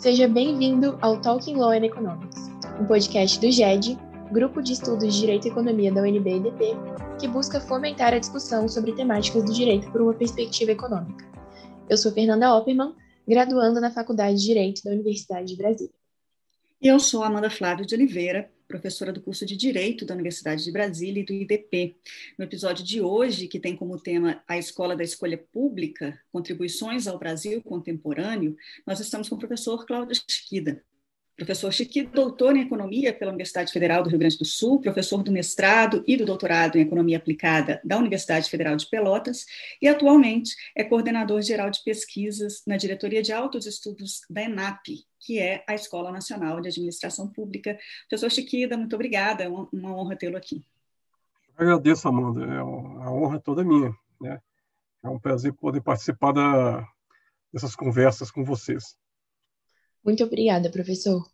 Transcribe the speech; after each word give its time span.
Seja 0.00 0.26
bem-vindo 0.26 0.98
ao 1.02 1.20
Talking 1.20 1.56
Law 1.56 1.72
and 1.72 1.84
Economics, 1.84 2.48
um 2.80 2.86
podcast 2.86 3.38
do 3.38 3.52
GED, 3.52 3.98
Grupo 4.32 4.62
de 4.62 4.72
Estudos 4.72 5.12
de 5.12 5.20
Direito 5.20 5.46
e 5.46 5.50
Economia 5.50 5.92
da 5.92 6.00
UNB-EDP, 6.00 6.74
que 7.20 7.28
busca 7.28 7.60
fomentar 7.60 8.14
a 8.14 8.18
discussão 8.18 8.66
sobre 8.66 8.92
temáticas 8.92 9.44
do 9.44 9.52
direito 9.52 9.92
por 9.92 10.00
uma 10.00 10.14
perspectiva 10.14 10.72
econômica. 10.72 11.30
Eu 11.86 11.98
sou 11.98 12.10
Fernanda 12.12 12.50
Opperman, 12.56 12.94
graduanda 13.28 13.78
na 13.78 13.90
Faculdade 13.90 14.38
de 14.38 14.46
Direito 14.46 14.82
da 14.82 14.90
Universidade 14.90 15.48
de 15.48 15.56
Brasília. 15.58 15.92
E 16.80 16.88
eu 16.88 16.98
sou 16.98 17.22
Amanda 17.22 17.50
Flávio 17.50 17.84
de 17.84 17.94
Oliveira, 17.94 18.50
professora 18.70 19.12
do 19.12 19.20
curso 19.20 19.44
de 19.44 19.56
Direito 19.56 20.04
da 20.04 20.14
Universidade 20.14 20.62
de 20.62 20.70
Brasília 20.70 21.20
e 21.20 21.24
do 21.24 21.32
IDP. 21.32 21.96
No 22.38 22.44
episódio 22.44 22.84
de 22.84 23.00
hoje, 23.00 23.48
que 23.48 23.58
tem 23.58 23.74
como 23.74 23.98
tema 23.98 24.44
a 24.46 24.56
Escola 24.56 24.96
da 24.96 25.02
Escolha 25.02 25.36
Pública, 25.36 26.18
Contribuições 26.32 27.08
ao 27.08 27.18
Brasil 27.18 27.60
Contemporâneo, 27.62 28.56
nós 28.86 29.00
estamos 29.00 29.28
com 29.28 29.34
o 29.34 29.38
professor 29.38 29.84
Cláudio 29.84 30.22
Chiquida. 30.28 30.84
Professor 31.40 31.72
Chiquida, 31.72 32.10
doutor 32.10 32.54
em 32.54 32.60
Economia 32.60 33.14
pela 33.14 33.30
Universidade 33.30 33.72
Federal 33.72 34.02
do 34.02 34.10
Rio 34.10 34.18
Grande 34.18 34.36
do 34.36 34.44
Sul, 34.44 34.78
professor 34.78 35.22
do 35.22 35.32
mestrado 35.32 36.04
e 36.06 36.14
do 36.14 36.26
doutorado 36.26 36.76
em 36.76 36.82
Economia 36.82 37.16
Aplicada 37.16 37.80
da 37.82 37.96
Universidade 37.96 38.50
Federal 38.50 38.76
de 38.76 38.86
Pelotas 38.86 39.46
e 39.80 39.88
atualmente 39.88 40.54
é 40.76 40.84
coordenador 40.84 41.40
geral 41.40 41.70
de 41.70 41.82
pesquisas 41.82 42.62
na 42.66 42.76
Diretoria 42.76 43.22
de 43.22 43.32
Altos 43.32 43.64
Estudos 43.64 44.20
da 44.28 44.42
ENAP, 44.42 45.06
que 45.18 45.38
é 45.38 45.64
a 45.66 45.74
Escola 45.74 46.12
Nacional 46.12 46.60
de 46.60 46.68
Administração 46.68 47.26
Pública. 47.26 47.78
Professor 48.06 48.30
Chiquida, 48.30 48.76
muito 48.76 48.94
obrigada, 48.94 49.42
é 49.42 49.48
uma 49.48 49.96
honra 49.96 50.16
tê-lo 50.16 50.36
aqui. 50.36 50.62
Eu 51.56 51.64
agradeço, 51.64 52.06
Amanda, 52.06 52.44
é 52.44 52.58
a 52.58 53.10
honra 53.10 53.36
é 53.36 53.40
toda 53.40 53.64
minha. 53.64 53.94
Né? 54.20 54.38
É 55.02 55.08
um 55.08 55.18
prazer 55.18 55.54
poder 55.54 55.80
participar 55.80 56.32
da, 56.32 56.86
dessas 57.50 57.74
conversas 57.74 58.30
com 58.30 58.44
vocês. 58.44 58.99
Muito 60.04 60.24
obrigada, 60.24 60.70
professor. 60.70 61.24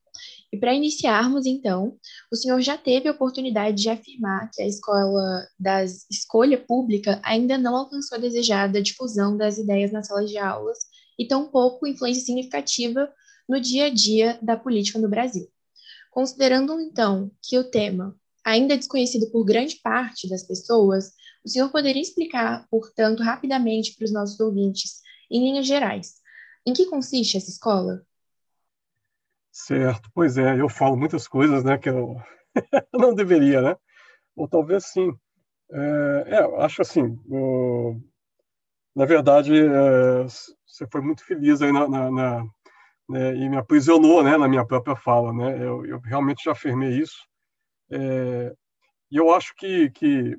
E 0.52 0.59
para 0.59 0.74
iniciarmos, 0.74 1.45
então, 1.45 1.99
o 2.32 2.37
senhor 2.37 2.60
já 2.60 2.79
teve 2.79 3.09
a 3.09 3.13
oportunidade 3.13 3.82
de 3.82 3.90
afirmar 3.90 4.51
que 4.52 4.63
a 4.63 4.66
escola 4.66 5.46
da 5.59 5.85
escolha 5.85 6.59
pública 6.59 7.21
ainda 7.23 7.59
não 7.59 7.77
alcançou 7.77 8.16
a 8.16 8.21
desejada 8.21 8.80
difusão 8.80 9.37
das 9.37 9.59
ideias 9.59 9.93
nas 9.93 10.07
salas 10.07 10.30
de 10.30 10.38
aulas 10.38 10.79
e 11.18 11.27
tampouco 11.27 11.87
influência 11.87 12.24
significativa 12.24 13.13
no 13.49 13.60
dia 13.60 13.87
a 13.87 13.90
dia 13.90 14.38
da 14.40 14.57
política 14.57 14.99
no 14.99 15.09
Brasil. 15.09 15.49
Considerando, 16.10 16.80
então, 16.80 17.30
que 17.43 17.59
o 17.59 17.65
tema 17.65 18.16
ainda 18.45 18.77
desconhecido 18.77 19.29
por 19.30 19.45
grande 19.45 19.77
parte 19.83 20.29
das 20.29 20.45
pessoas, 20.45 21.12
o 21.45 21.49
senhor 21.49 21.68
poderia 21.71 22.01
explicar, 22.01 22.66
portanto, 22.71 23.23
rapidamente 23.23 23.95
para 23.95 24.05
os 24.05 24.12
nossos 24.12 24.38
ouvintes, 24.38 25.01
em 25.29 25.40
linhas 25.40 25.66
gerais, 25.66 26.15
em 26.65 26.73
que 26.73 26.87
consiste 26.87 27.37
essa 27.37 27.51
escola? 27.51 28.05
Certo, 29.59 30.10
pois 30.12 30.37
é, 30.37 30.60
eu 30.60 30.68
falo 30.68 30.99
muitas 30.99 31.26
coisas, 31.26 31.65
né, 31.65 31.79
que 31.79 31.88
eu 31.88 32.15
não 32.93 33.15
deveria, 33.15 33.62
né? 33.62 33.76
Ou 34.37 34.49
talvez 34.49 34.87
sim. 34.87 35.12
É, 35.73 36.37
é 36.37 36.65
acho 36.65 36.82
assim, 36.82 37.18
na 38.95 39.04
verdade, 39.04 39.52
é, 39.59 40.24
você 40.24 40.87
foi 40.90 41.01
muito 41.01 41.24
feliz 41.24 41.60
aí 41.62 41.73
na, 41.73 41.88
na, 41.88 42.10
na 42.10 42.45
né, 43.09 43.37
e 43.37 43.49
me 43.49 43.57
aprisionou, 43.57 44.23
né, 44.23 44.37
na 44.37 44.49
minha 44.49 44.66
própria 44.66 44.96
fala, 44.96 45.32
né? 45.32 45.59
Eu, 45.65 45.87
eu 45.87 46.01
realmente 46.01 46.45
já 46.45 46.52
afirmei 46.52 46.99
isso. 46.99 47.18
É, 47.90 48.54
e 49.10 49.16
eu 49.16 49.32
acho 49.34 49.54
que, 49.57 49.90
que 49.90 50.37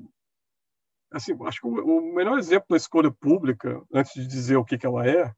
assim, 1.12 1.36
acho 1.46 1.60
que 1.60 1.66
o, 1.66 1.70
o 1.70 2.14
melhor 2.14 2.38
exemplo 2.38 2.66
da 2.70 2.76
escolha 2.76 3.10
pública, 3.10 3.82
antes 3.92 4.14
de 4.14 4.26
dizer 4.28 4.56
o 4.56 4.64
que, 4.64 4.78
que 4.78 4.86
ela 4.86 5.08
é, 5.08 5.32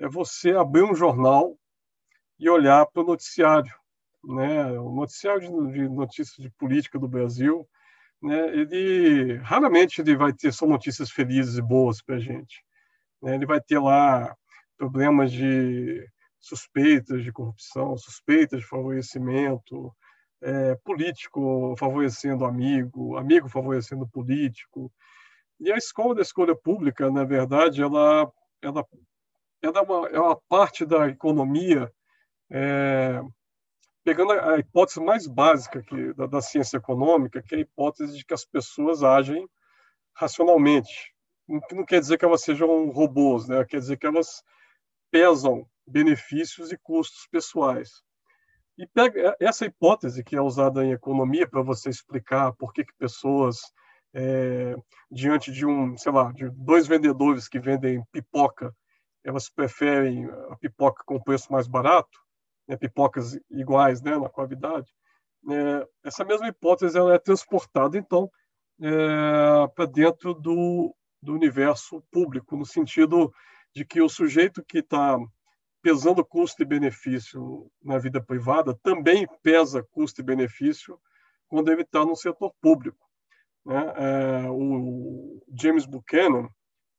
é 0.00 0.08
você 0.08 0.52
abrir 0.52 0.84
um 0.84 0.94
jornal 0.94 1.56
e 2.40 2.48
olhar 2.48 2.86
para 2.86 3.02
o 3.02 3.06
noticiário, 3.06 3.72
né? 4.24 4.72
O 4.80 4.90
noticiário 4.90 5.70
de, 5.70 5.88
notícias 5.88 6.36
de 6.38 6.50
política 6.50 6.98
do 6.98 7.06
Brasil, 7.06 7.68
né? 8.22 8.48
Ele 8.56 9.36
raramente 9.36 10.00
ele 10.00 10.16
vai 10.16 10.32
ter 10.32 10.52
só 10.52 10.66
notícias 10.66 11.10
felizes 11.10 11.58
e 11.58 11.62
boas 11.62 12.02
para 12.02 12.16
a 12.16 12.18
gente. 12.18 12.64
Né? 13.22 13.34
Ele 13.34 13.46
vai 13.46 13.60
ter 13.60 13.78
lá 13.78 14.34
problemas 14.78 15.30
de 15.30 16.06
suspeitas 16.38 17.22
de 17.22 17.30
corrupção, 17.30 17.96
suspeitas 17.98 18.60
de 18.60 18.66
favorecimento, 18.66 19.94
é, 20.42 20.74
político 20.76 21.74
favorecendo 21.78 22.46
amigo, 22.46 23.16
amigo 23.18 23.48
favorecendo 23.48 24.08
político. 24.08 24.90
E 25.60 25.70
a 25.70 25.76
escola 25.76 26.14
da 26.14 26.22
escolha 26.22 26.56
pública, 26.56 27.10
na 27.10 27.24
verdade, 27.24 27.82
ela, 27.82 28.30
ela, 28.62 28.86
ela 29.62 29.78
é, 29.78 29.82
uma, 29.82 30.08
é 30.08 30.18
uma 30.18 30.36
parte 30.48 30.86
da 30.86 31.08
economia 31.08 31.92
é, 32.50 33.22
pegando 34.04 34.32
a, 34.32 34.58
hipótese 34.58 35.00
mais 35.00 35.26
básica 35.26 35.82
que, 35.82 36.12
da, 36.14 36.26
da, 36.26 36.40
ciência 36.40 36.78
econômica, 36.78 37.42
que 37.42 37.54
é 37.54 37.58
a 37.58 37.60
hipótese 37.60 38.16
de 38.16 38.24
que 38.24 38.34
as 38.34 38.44
pessoas 38.44 39.02
agem 39.02 39.48
racionalmente. 40.14 41.14
O 41.48 41.60
que 41.60 41.74
não 41.74 41.84
quer 41.84 42.00
dizer 42.00 42.18
que 42.18 42.24
elas 42.24 42.42
sejam 42.42 42.90
robôs, 42.90 43.48
né? 43.48 43.64
quer 43.64 43.78
dizer 43.78 43.96
que 43.96 44.06
elas 44.06 44.42
pesam 45.10 45.66
benefícios 45.86 46.72
e 46.72 46.78
custos 46.78 47.26
pessoais. 47.30 48.02
E 48.78 48.86
pega 48.86 49.36
essa 49.40 49.66
hipótese 49.66 50.24
que 50.24 50.36
é 50.36 50.40
usada 50.40 50.84
em 50.84 50.92
economia 50.92 51.46
para 51.46 51.62
você 51.62 51.90
explicar 51.90 52.52
por 52.54 52.72
que, 52.72 52.84
que 52.84 52.94
pessoas, 52.98 53.60
é, 54.14 54.74
diante 55.10 55.52
de 55.52 55.66
um, 55.66 55.96
sei 55.98 56.12
lá, 56.12 56.32
de 56.32 56.48
dois 56.50 56.86
vendedores 56.86 57.48
que 57.48 57.58
vendem 57.58 58.02
pipoca, 58.10 58.74
elas 59.22 59.50
preferem 59.50 60.24
a 60.50 60.56
pipoca 60.56 61.02
com 61.04 61.20
preço 61.20 61.52
mais 61.52 61.66
barato, 61.66 62.18
né, 62.70 62.76
pipocas 62.76 63.36
iguais 63.50 64.00
né, 64.00 64.16
na 64.16 64.28
qualidade, 64.28 64.88
é, 65.50 65.88
essa 66.04 66.24
mesma 66.24 66.48
hipótese 66.48 66.96
ela 66.96 67.14
é 67.14 67.18
transportada, 67.18 67.98
então, 67.98 68.30
é, 68.80 69.66
para 69.74 69.86
dentro 69.86 70.32
do, 70.34 70.94
do 71.20 71.34
universo 71.34 72.02
público, 72.12 72.56
no 72.56 72.64
sentido 72.64 73.32
de 73.74 73.84
que 73.84 74.00
o 74.00 74.08
sujeito 74.08 74.64
que 74.64 74.78
está 74.78 75.18
pesando 75.82 76.24
custo 76.24 76.62
e 76.62 76.66
benefício 76.66 77.68
na 77.82 77.98
vida 77.98 78.22
privada 78.22 78.78
também 78.82 79.26
pesa 79.42 79.82
custo 79.90 80.20
e 80.20 80.24
benefício 80.24 80.98
quando 81.48 81.72
ele 81.72 81.82
está 81.82 82.04
no 82.04 82.14
setor 82.14 82.52
público. 82.60 83.04
Né? 83.64 83.92
É, 83.96 84.50
o 84.50 85.42
James 85.58 85.86
Buchanan, 85.86 86.48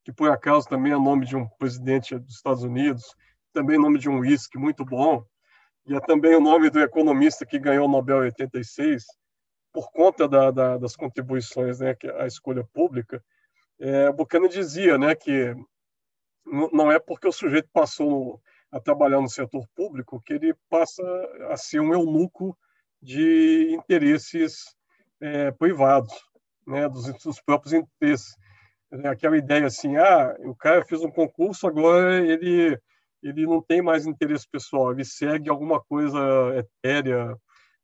que 0.03 0.11
por 0.11 0.29
acaso 0.29 0.67
também 0.67 0.91
é 0.91 0.97
nome 0.97 1.25
de 1.25 1.37
um 1.37 1.47
presidente 1.57 2.17
dos 2.17 2.35
Estados 2.35 2.63
Unidos, 2.63 3.15
também 3.53 3.79
nome 3.79 3.99
de 3.99 4.09
um 4.09 4.19
whisky 4.19 4.57
muito 4.57 4.83
bom, 4.83 5.23
e 5.85 5.95
é 5.95 5.99
também 5.99 6.35
o 6.35 6.41
nome 6.41 6.69
do 6.69 6.79
economista 6.79 7.45
que 7.45 7.59
ganhou 7.59 7.87
o 7.87 7.91
Nobel 7.91 8.23
em 8.23 8.25
86, 8.25 9.03
por 9.73 9.91
conta 9.91 10.27
da, 10.27 10.51
da, 10.51 10.77
das 10.77 10.95
contribuições 10.95 11.79
né, 11.79 11.95
a 12.19 12.27
escolha 12.27 12.63
pública, 12.73 13.23
é, 13.79 14.11
Buchanan 14.11 14.47
dizia 14.47 14.97
né, 14.97 15.15
que 15.15 15.55
não 16.45 16.91
é 16.91 16.99
porque 16.99 17.27
o 17.27 17.31
sujeito 17.31 17.69
passou 17.73 18.41
a 18.71 18.79
trabalhar 18.79 19.21
no 19.21 19.29
setor 19.29 19.65
público 19.75 20.21
que 20.21 20.33
ele 20.33 20.53
passa 20.69 21.03
a 21.49 21.57
ser 21.57 21.79
um 21.79 21.93
eunuco 21.93 22.57
de 23.01 23.73
interesses 23.73 24.75
é, 25.19 25.51
privados, 25.51 26.13
né, 26.65 26.87
dos, 26.87 27.11
dos, 27.23 27.41
próprios 27.41 27.73
interesses. 27.73 28.35
Aquela 29.05 29.37
ideia 29.37 29.65
assim, 29.65 29.97
ah, 29.97 30.35
o 30.39 30.55
cara 30.55 30.85
fez 30.85 31.01
um 31.01 31.09
concurso, 31.09 31.65
agora 31.65 32.17
ele 32.17 32.79
ele 33.21 33.45
não 33.45 33.61
tem 33.61 33.81
mais 33.81 34.05
interesse 34.05 34.47
pessoal, 34.49 34.91
ele 34.91 35.05
segue 35.05 35.49
alguma 35.49 35.81
coisa 35.81 36.19
etérea, 36.55 37.35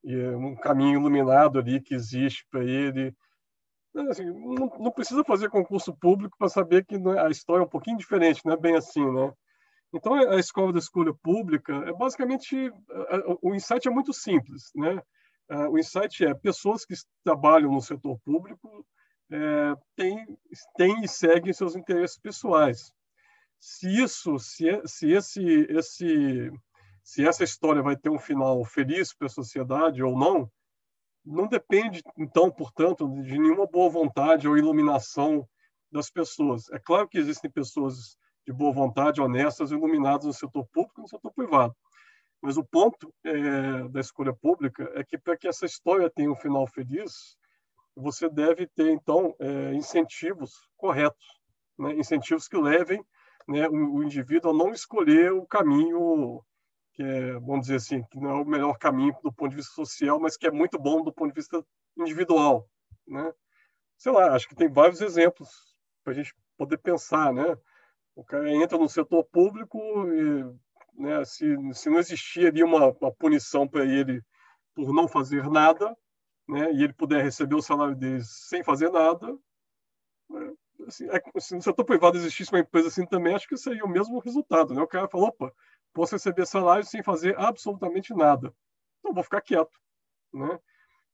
um 0.03 0.55
caminho 0.55 0.99
iluminado 0.99 1.59
ali 1.59 1.81
que 1.81 1.93
existe 1.93 2.45
para 2.49 2.63
ele. 2.63 3.13
Assim, 4.09 4.25
não, 4.25 4.67
não, 4.79 4.91
precisa 4.91 5.23
fazer 5.23 5.49
concurso 5.49 5.95
público 5.95 6.37
para 6.37 6.49
saber 6.49 6.85
que 6.85 6.95
é, 6.95 7.19
a 7.19 7.29
história 7.29 7.63
é 7.63 7.65
um 7.65 7.69
pouquinho 7.69 7.97
diferente, 7.97 8.45
não 8.45 8.53
é 8.53 8.57
bem 8.57 8.75
assim, 8.75 9.03
né? 9.11 9.33
Então, 9.93 10.13
a 10.13 10.37
escola 10.37 10.71
da 10.73 10.79
escolha 10.79 11.13
pública 11.23 11.73
é 11.73 11.93
basicamente 11.93 12.71
o 13.41 13.55
insight 13.55 13.87
é 13.87 13.91
muito 13.91 14.13
simples, 14.13 14.69
né? 14.75 15.01
O 15.69 15.79
insight 15.79 16.25
é 16.25 16.33
pessoas 16.33 16.85
que 16.85 16.93
trabalham 17.23 17.71
no 17.71 17.81
setor 17.81 18.19
público 18.19 18.85
é, 19.31 19.73
têm, 19.95 20.37
têm 20.75 21.03
e 21.03 21.07
seguem 21.07 21.53
seus 21.53 21.75
interesses 21.75 22.19
pessoais 22.19 22.93
se 23.59 23.87
isso, 23.89 24.37
se, 24.39 24.65
se 24.85 25.11
esse, 25.11 25.43
esse, 25.69 26.51
se 27.03 27.27
essa 27.27 27.43
história 27.43 27.81
vai 27.81 27.95
ter 27.95 28.09
um 28.09 28.19
final 28.19 28.63
feliz 28.63 29.13
para 29.13 29.27
a 29.27 29.29
sociedade 29.29 30.03
ou 30.03 30.17
não, 30.17 30.49
não 31.25 31.47
depende, 31.47 32.01
então, 32.17 32.49
portanto, 32.49 33.07
de 33.21 33.37
nenhuma 33.37 33.67
boa 33.67 33.89
vontade 33.89 34.47
ou 34.47 34.57
iluminação 34.57 35.47
das 35.91 36.09
pessoas. 36.09 36.69
É 36.71 36.79
claro 36.79 37.07
que 37.07 37.17
existem 37.17 37.51
pessoas 37.51 38.17
de 38.45 38.53
boa 38.53 38.71
vontade, 38.71 39.21
honestas, 39.21 39.71
iluminadas 39.71 40.25
no 40.25 40.33
setor 40.33 40.65
público 40.67 41.01
e 41.01 41.03
no 41.03 41.07
setor 41.09 41.33
privado. 41.33 41.75
Mas 42.41 42.55
o 42.55 42.63
ponto 42.63 43.13
é, 43.25 43.89
da 43.89 43.99
escolha 43.99 44.33
pública 44.33 44.89
é 44.95 45.03
que, 45.03 45.17
para 45.17 45.35
que 45.35 45.47
essa 45.47 45.65
história 45.65 46.09
tenha 46.09 46.31
um 46.31 46.35
final 46.35 46.65
feliz, 46.67 47.37
você 47.95 48.29
deve 48.29 48.67
ter, 48.67 48.91
então, 48.91 49.35
é, 49.39 49.73
incentivos 49.73 50.53
corretos, 50.77 51.25
né? 51.77 51.93
incentivos 51.95 52.47
que 52.47 52.57
levem 52.57 53.03
né, 53.47 53.67
o, 53.67 53.95
o, 53.95 54.03
indivíduo 54.03 54.51
a 54.51 54.53
não 54.53 54.71
escolher 54.71 55.31
o 55.31 55.45
caminho 55.45 56.43
que 56.93 57.03
é, 57.03 57.33
vamos 57.33 57.61
dizer 57.61 57.75
assim, 57.75 58.03
que 58.09 58.19
não 58.19 58.31
é 58.31 58.41
o 58.41 58.45
melhor 58.45 58.77
caminho 58.79 59.15
do 59.23 59.31
ponto 59.31 59.51
de 59.51 59.57
vista 59.57 59.71
social, 59.73 60.19
mas 60.19 60.35
que 60.35 60.47
é 60.47 60.51
muito 60.51 60.79
bom 60.79 61.03
do 61.03 61.13
ponto 61.13 61.29
de 61.29 61.39
vista 61.39 61.63
individual, 61.95 62.67
né? 63.07 63.31
Sei 63.95 64.11
lá, 64.11 64.33
acho 64.33 64.47
que 64.47 64.55
tem 64.55 64.67
vários 64.67 64.99
exemplos 64.99 65.47
para 66.03 66.13
a 66.13 66.15
gente 66.15 66.33
poder 66.57 66.79
pensar, 66.79 67.31
né? 67.31 67.55
O 68.15 68.23
cara 68.23 68.49
entra 68.51 68.79
no 68.79 68.89
setor 68.89 69.23
público 69.25 69.77
e, 70.11 70.43
né, 70.99 71.23
se, 71.23 71.55
se 71.73 71.87
não 71.87 71.99
existir 71.99 72.47
ali 72.47 72.63
uma, 72.63 72.87
uma 72.99 73.11
punição 73.11 73.67
para 73.67 73.85
ele 73.85 74.23
por 74.73 74.91
não 74.91 75.07
fazer 75.07 75.47
nada, 75.49 75.95
né, 76.47 76.71
e 76.73 76.83
ele 76.83 76.93
puder 76.93 77.23
receber 77.23 77.55
o 77.55 77.61
salário 77.61 77.95
dele 77.95 78.23
sem 78.23 78.63
fazer 78.63 78.89
nada, 78.89 79.37
né, 80.29 80.53
assim, 80.87 81.07
é, 81.09 81.39
se 81.39 81.55
no 81.55 81.61
setor 81.61 81.83
privado 81.85 82.17
existisse 82.17 82.51
uma 82.51 82.59
empresa 82.59 82.87
assim 82.87 83.05
também, 83.05 83.33
acho 83.33 83.47
que 83.47 83.57
seria 83.57 83.85
o 83.85 83.89
mesmo 83.89 84.19
resultado. 84.19 84.73
Né? 84.73 84.81
O 84.81 84.87
cara 84.87 85.07
falou, 85.07 85.27
opa, 85.27 85.53
posso 85.93 86.15
receber 86.15 86.45
salário 86.45 86.83
sem 86.83 87.01
fazer 87.01 87.37
absolutamente 87.39 88.13
nada. 88.13 88.53
Então, 88.99 89.13
vou 89.13 89.23
ficar 89.23 89.41
quieto. 89.41 89.79
Né? 90.33 90.59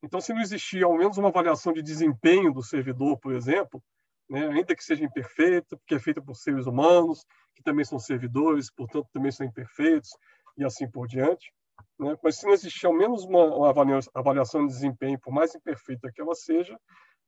Então, 0.01 0.19
se 0.19 0.33
não 0.33 0.41
existir 0.41 0.83
ao 0.83 0.97
menos 0.97 1.17
uma 1.17 1.29
avaliação 1.29 1.71
de 1.71 1.81
desempenho 1.81 2.51
do 2.51 2.61
servidor, 2.61 3.17
por 3.19 3.33
exemplo, 3.33 3.81
né, 4.29 4.47
ainda 4.47 4.75
que 4.75 4.83
seja 4.83 5.03
imperfeita, 5.03 5.77
porque 5.77 5.95
é 5.95 5.99
feita 5.99 6.21
por 6.21 6.35
seres 6.35 6.65
humanos, 6.65 7.25
que 7.55 7.63
também 7.63 7.85
são 7.85 7.99
servidores, 7.99 8.71
portanto, 8.71 9.07
também 9.13 9.31
são 9.31 9.45
imperfeitos, 9.45 10.09
e 10.57 10.65
assim 10.65 10.89
por 10.89 11.07
diante. 11.07 11.53
Né? 11.99 12.17
Mas 12.23 12.37
se 12.37 12.45
não 12.45 12.53
existir 12.53 12.85
ao 12.85 12.93
menos 12.93 13.23
uma, 13.23 13.45
uma 13.45 13.69
avaliação 14.13 14.65
de 14.65 14.73
desempenho, 14.73 15.19
por 15.19 15.33
mais 15.33 15.55
imperfeita 15.55 16.11
que 16.11 16.21
ela 16.21 16.35
seja, 16.35 16.77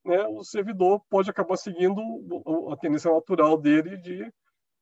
né, 0.06 0.26
o 0.28 0.44
servidor 0.44 1.02
pode 1.10 1.30
acabar 1.30 1.58
seguindo 1.58 2.02
a 2.72 2.78
tendência 2.78 3.12
natural 3.12 3.58
dele 3.58 3.98
de, 3.98 4.32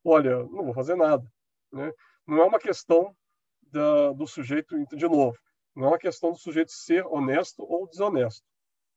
olha, 0.04 0.38
não 0.44 0.66
vou 0.66 0.74
fazer 0.74 0.96
nada. 0.96 1.26
Né? 1.72 1.92
Não 2.28 2.40
é 2.40 2.46
uma 2.46 2.60
questão 2.60 3.16
da, 3.64 4.12
do 4.12 4.28
sujeito, 4.28 4.76
de 4.96 5.08
novo, 5.08 5.38
não 5.76 5.86
é 5.86 5.88
uma 5.90 5.98
questão 5.98 6.32
do 6.32 6.38
sujeito 6.38 6.72
ser 6.72 7.06
honesto 7.08 7.64
ou 7.64 7.88
desonesto 7.88 8.46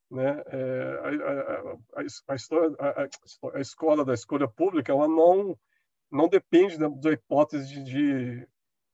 né? 0.09 0.41
É, 0.47 0.99
a, 1.03 1.99
a, 1.99 2.31
a, 2.31 2.35
história, 2.35 2.75
a, 3.53 3.59
escola 3.59 4.05
da 4.05 4.13
escolha 4.13 4.47
pública 4.47 4.91
ela 4.91 5.07
não 5.07 5.57
não 6.09 6.29
depende 6.29 6.77
da, 6.77 6.87
da 6.87 7.11
hipótese 7.11 7.67
de, 7.67 7.83
de, 7.83 8.47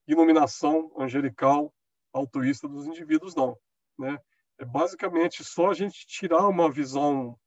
iluminação 0.08 0.92
angelical 0.98 1.72
altruísta 2.12 2.68
dos 2.68 2.86
indivíduos 2.86 3.36
não, 3.36 3.56
né? 3.96 4.18
É 4.58 4.64
basicamente 4.64 5.44
só 5.44 5.70
a 5.70 5.74
gente 5.74 6.06
tirar 6.06 6.46
uma 6.48 6.70
visão 6.70 7.38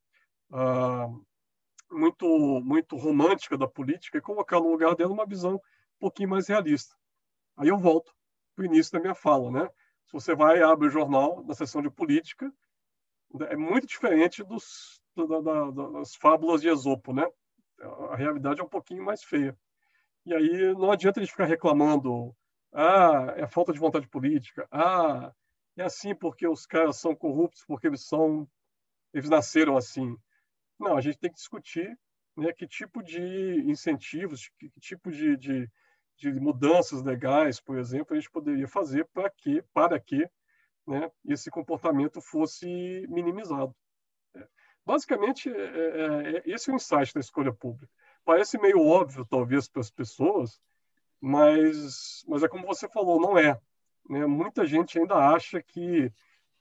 ah, 0.51 1.07
muito 1.91 2.25
muito 2.63 2.97
romântica 2.97 3.57
da 3.57 3.67
política 3.67 4.17
e 4.17 4.21
colocar 4.21 4.59
no 4.59 4.69
lugar 4.69 4.95
dela 4.95 5.13
uma 5.13 5.25
visão 5.25 5.55
um 5.55 5.99
pouquinho 5.99 6.29
mais 6.29 6.47
realista. 6.47 6.95
Aí 7.57 7.69
eu 7.69 7.77
volto 7.77 8.13
para 8.55 8.63
o 8.63 8.65
início 8.65 8.91
da 8.91 8.99
minha 8.99 9.15
fala, 9.15 9.51
né? 9.51 9.69
Se 10.05 10.13
você 10.13 10.35
vai 10.35 10.61
abre 10.61 10.87
o 10.87 10.91
jornal 10.91 11.43
na 11.45 11.53
seção 11.53 11.81
de 11.81 11.89
política 11.89 12.51
é 13.49 13.55
muito 13.55 13.87
diferente 13.87 14.43
dos, 14.43 15.01
da, 15.15 15.41
da, 15.41 15.71
das 15.71 16.15
fábulas 16.15 16.61
de 16.61 16.69
Esopo, 16.69 17.13
né? 17.13 17.27
A 18.09 18.15
realidade 18.15 18.61
é 18.61 18.63
um 18.63 18.69
pouquinho 18.69 19.03
mais 19.03 19.23
feia. 19.23 19.57
E 20.25 20.33
aí 20.33 20.73
não 20.73 20.91
adianta 20.91 21.19
a 21.19 21.23
gente 21.23 21.31
ficar 21.31 21.45
reclamando, 21.45 22.35
ah, 22.73 23.33
é 23.35 23.47
falta 23.47 23.71
de 23.71 23.79
vontade 23.79 24.07
política, 24.07 24.67
ah, 24.71 25.31
é 25.77 25.83
assim 25.83 26.15
porque 26.15 26.47
os 26.47 26.65
caras 26.65 26.97
são 26.97 27.15
corruptos, 27.15 27.63
porque 27.65 27.87
eles 27.87 28.05
são, 28.05 28.47
eles 29.13 29.29
nasceram 29.29 29.77
assim. 29.77 30.17
Não, 30.79 30.97
a 30.97 31.01
gente 31.01 31.17
tem 31.17 31.29
que 31.29 31.37
discutir 31.37 31.97
né, 32.35 32.53
que 32.53 32.67
tipo 32.67 33.01
de 33.03 33.61
incentivos, 33.69 34.49
que, 34.59 34.69
que 34.69 34.79
tipo 34.79 35.11
de, 35.11 35.35
de, 35.37 35.69
de 36.17 36.31
mudanças 36.33 37.01
legais, 37.01 37.59
por 37.59 37.77
exemplo, 37.77 38.15
a 38.15 38.19
gente 38.19 38.29
poderia 38.29 38.67
fazer 38.67 39.05
para 39.13 39.29
que, 39.29 39.61
para 39.73 39.99
que 39.99 40.29
né, 40.85 41.11
esse 41.25 41.49
comportamento 41.49 42.21
fosse 42.21 42.67
minimizado. 43.09 43.75
É, 44.35 44.47
basicamente, 44.85 45.49
é, 45.49 45.55
é, 45.55 46.37
é, 46.37 46.43
esse 46.45 46.69
é 46.69 46.73
o 46.73 46.75
insight 46.75 47.13
da 47.13 47.19
escolha 47.19 47.53
pública. 47.53 47.91
Parece 48.23 48.59
meio 48.59 48.81
óbvio, 48.81 49.25
talvez, 49.25 49.67
para 49.67 49.81
as 49.81 49.89
pessoas, 49.89 50.61
mas, 51.19 52.23
mas 52.27 52.43
é 52.43 52.47
como 52.47 52.67
você 52.67 52.87
falou, 52.87 53.19
não 53.19 53.37
é. 53.37 53.59
Né? 54.09 54.25
Muita 54.25 54.65
gente 54.65 54.97
ainda 54.99 55.15
acha 55.15 55.61
que, 55.61 56.11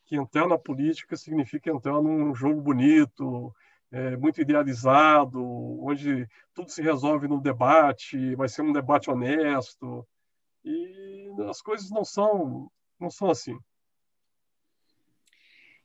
que 0.04 0.16
entrar 0.16 0.48
na 0.48 0.58
política 0.58 1.16
significa 1.16 1.70
entrar 1.70 2.00
num 2.02 2.34
jogo 2.34 2.60
bonito, 2.60 3.54
é, 3.90 4.16
muito 4.16 4.40
idealizado, 4.40 5.42
onde 5.82 6.28
tudo 6.54 6.70
se 6.70 6.82
resolve 6.82 7.28
no 7.28 7.40
debate, 7.40 8.34
vai 8.34 8.48
ser 8.48 8.62
um 8.62 8.72
debate 8.72 9.10
honesto. 9.10 10.06
E 10.64 11.30
as 11.48 11.62
coisas 11.62 11.90
não 11.90 12.04
são, 12.04 12.70
não 12.98 13.10
são 13.10 13.30
assim. 13.30 13.56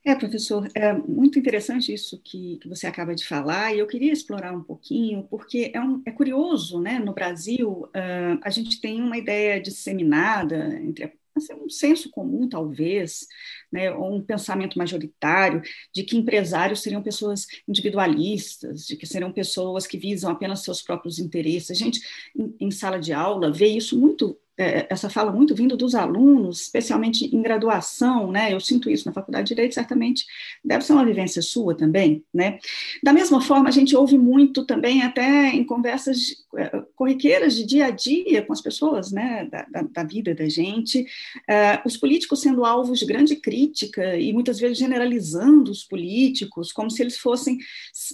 É, 0.04 0.16
professor, 0.16 0.68
é 0.74 0.94
muito 0.94 1.38
interessante 1.38 1.94
isso 1.94 2.20
que, 2.24 2.58
que, 2.58 2.68
você 2.68 2.88
acaba 2.88 3.14
de 3.14 3.24
falar, 3.24 3.72
e 3.72 3.78
eu 3.78 3.86
queria 3.86 4.12
explorar 4.12 4.52
um 4.52 4.64
pouquinho, 4.64 5.28
porque 5.30 5.72
é, 5.76 5.80
um, 5.80 6.02
é 6.04 6.12
curioso, 6.12 6.82
né? 6.82 6.98
No 6.98 7.14
Brasil, 7.14 7.84
uh, 7.84 8.40
a 8.42 8.50
gente 8.50 8.82
tem 8.82 9.00
uma 9.00 9.16
ideia 9.16 9.62
disseminada 9.62 10.76
entre 10.80 11.04
assim, 11.42 11.54
um 11.54 11.70
senso 11.70 12.10
comum, 12.10 12.48
talvez, 12.48 13.28
né, 13.72 13.92
ou 13.92 14.16
um 14.16 14.22
pensamento 14.22 14.78
majoritário 14.78 15.62
de 15.94 16.04
que 16.04 16.18
empresários 16.18 16.82
seriam 16.82 17.02
pessoas 17.02 17.46
individualistas, 17.68 18.86
de 18.86 18.96
que 18.96 19.06
seriam 19.06 19.32
pessoas 19.32 19.86
que 19.88 19.98
visam 19.98 20.32
apenas 20.32 20.64
seus 20.64 20.82
próprios 20.82 21.20
interesses. 21.20 21.72
A 21.72 21.74
gente, 21.74 22.00
em, 22.36 22.56
em 22.60 22.72
sala 22.72 23.00
de 23.00 23.14
aula, 23.14 23.52
vê 23.52 23.68
isso 23.68 24.00
muito 24.00 24.38
é, 24.62 24.88
essa 24.90 25.10
fala 25.10 25.32
muito 25.32 25.56
vindo 25.56 25.76
dos 25.76 25.96
alunos, 25.96 26.62
especialmente 26.62 27.26
em 27.36 27.42
graduação, 27.42 28.32
né? 28.32 28.54
Eu 28.54 28.60
sinto 28.60 28.90
isso 28.90 29.08
na 29.08 29.14
faculdade 29.14 29.48
de 29.48 29.56
direito, 29.56 29.74
certamente 29.74 30.26
deve 30.64 30.86
ser 30.86 30.94
uma 30.94 31.06
vivência 31.06 31.42
sua 31.42 31.76
também, 31.76 32.24
né? 32.32 32.60
Da 33.04 33.12
mesma 33.12 33.42
forma, 33.42 33.70
a 33.70 33.72
gente 33.72 33.96
ouve 33.96 34.18
muito 34.20 34.64
também 34.64 35.02
até 35.02 35.50
em 35.50 35.64
conversas 35.64 36.46
é, 36.56 36.84
corriqueiras 36.96 37.56
de 37.56 37.66
dia 37.66 37.86
a 37.86 37.90
dia 37.90 38.44
com 38.44 38.54
as 38.54 38.62
pessoas, 38.62 39.12
né? 39.12 39.48
Da, 39.50 39.66
da, 39.72 39.82
da 39.82 40.04
vida 40.04 40.36
da 40.36 40.48
gente, 40.48 41.02
uh, 41.02 41.82
os 41.84 41.98
políticos 41.98 42.42
sendo 42.42 42.64
alvos 42.64 43.00
de 43.00 43.06
grande 43.06 43.36
crítica 43.36 44.16
e 44.18 44.32
muitas 44.32 44.60
vezes 44.60 44.78
generalizando 44.78 45.72
os 45.72 45.84
políticos 45.84 46.72
como 46.72 46.92
se 46.92 47.02
eles 47.02 47.18
fossem 47.18 47.58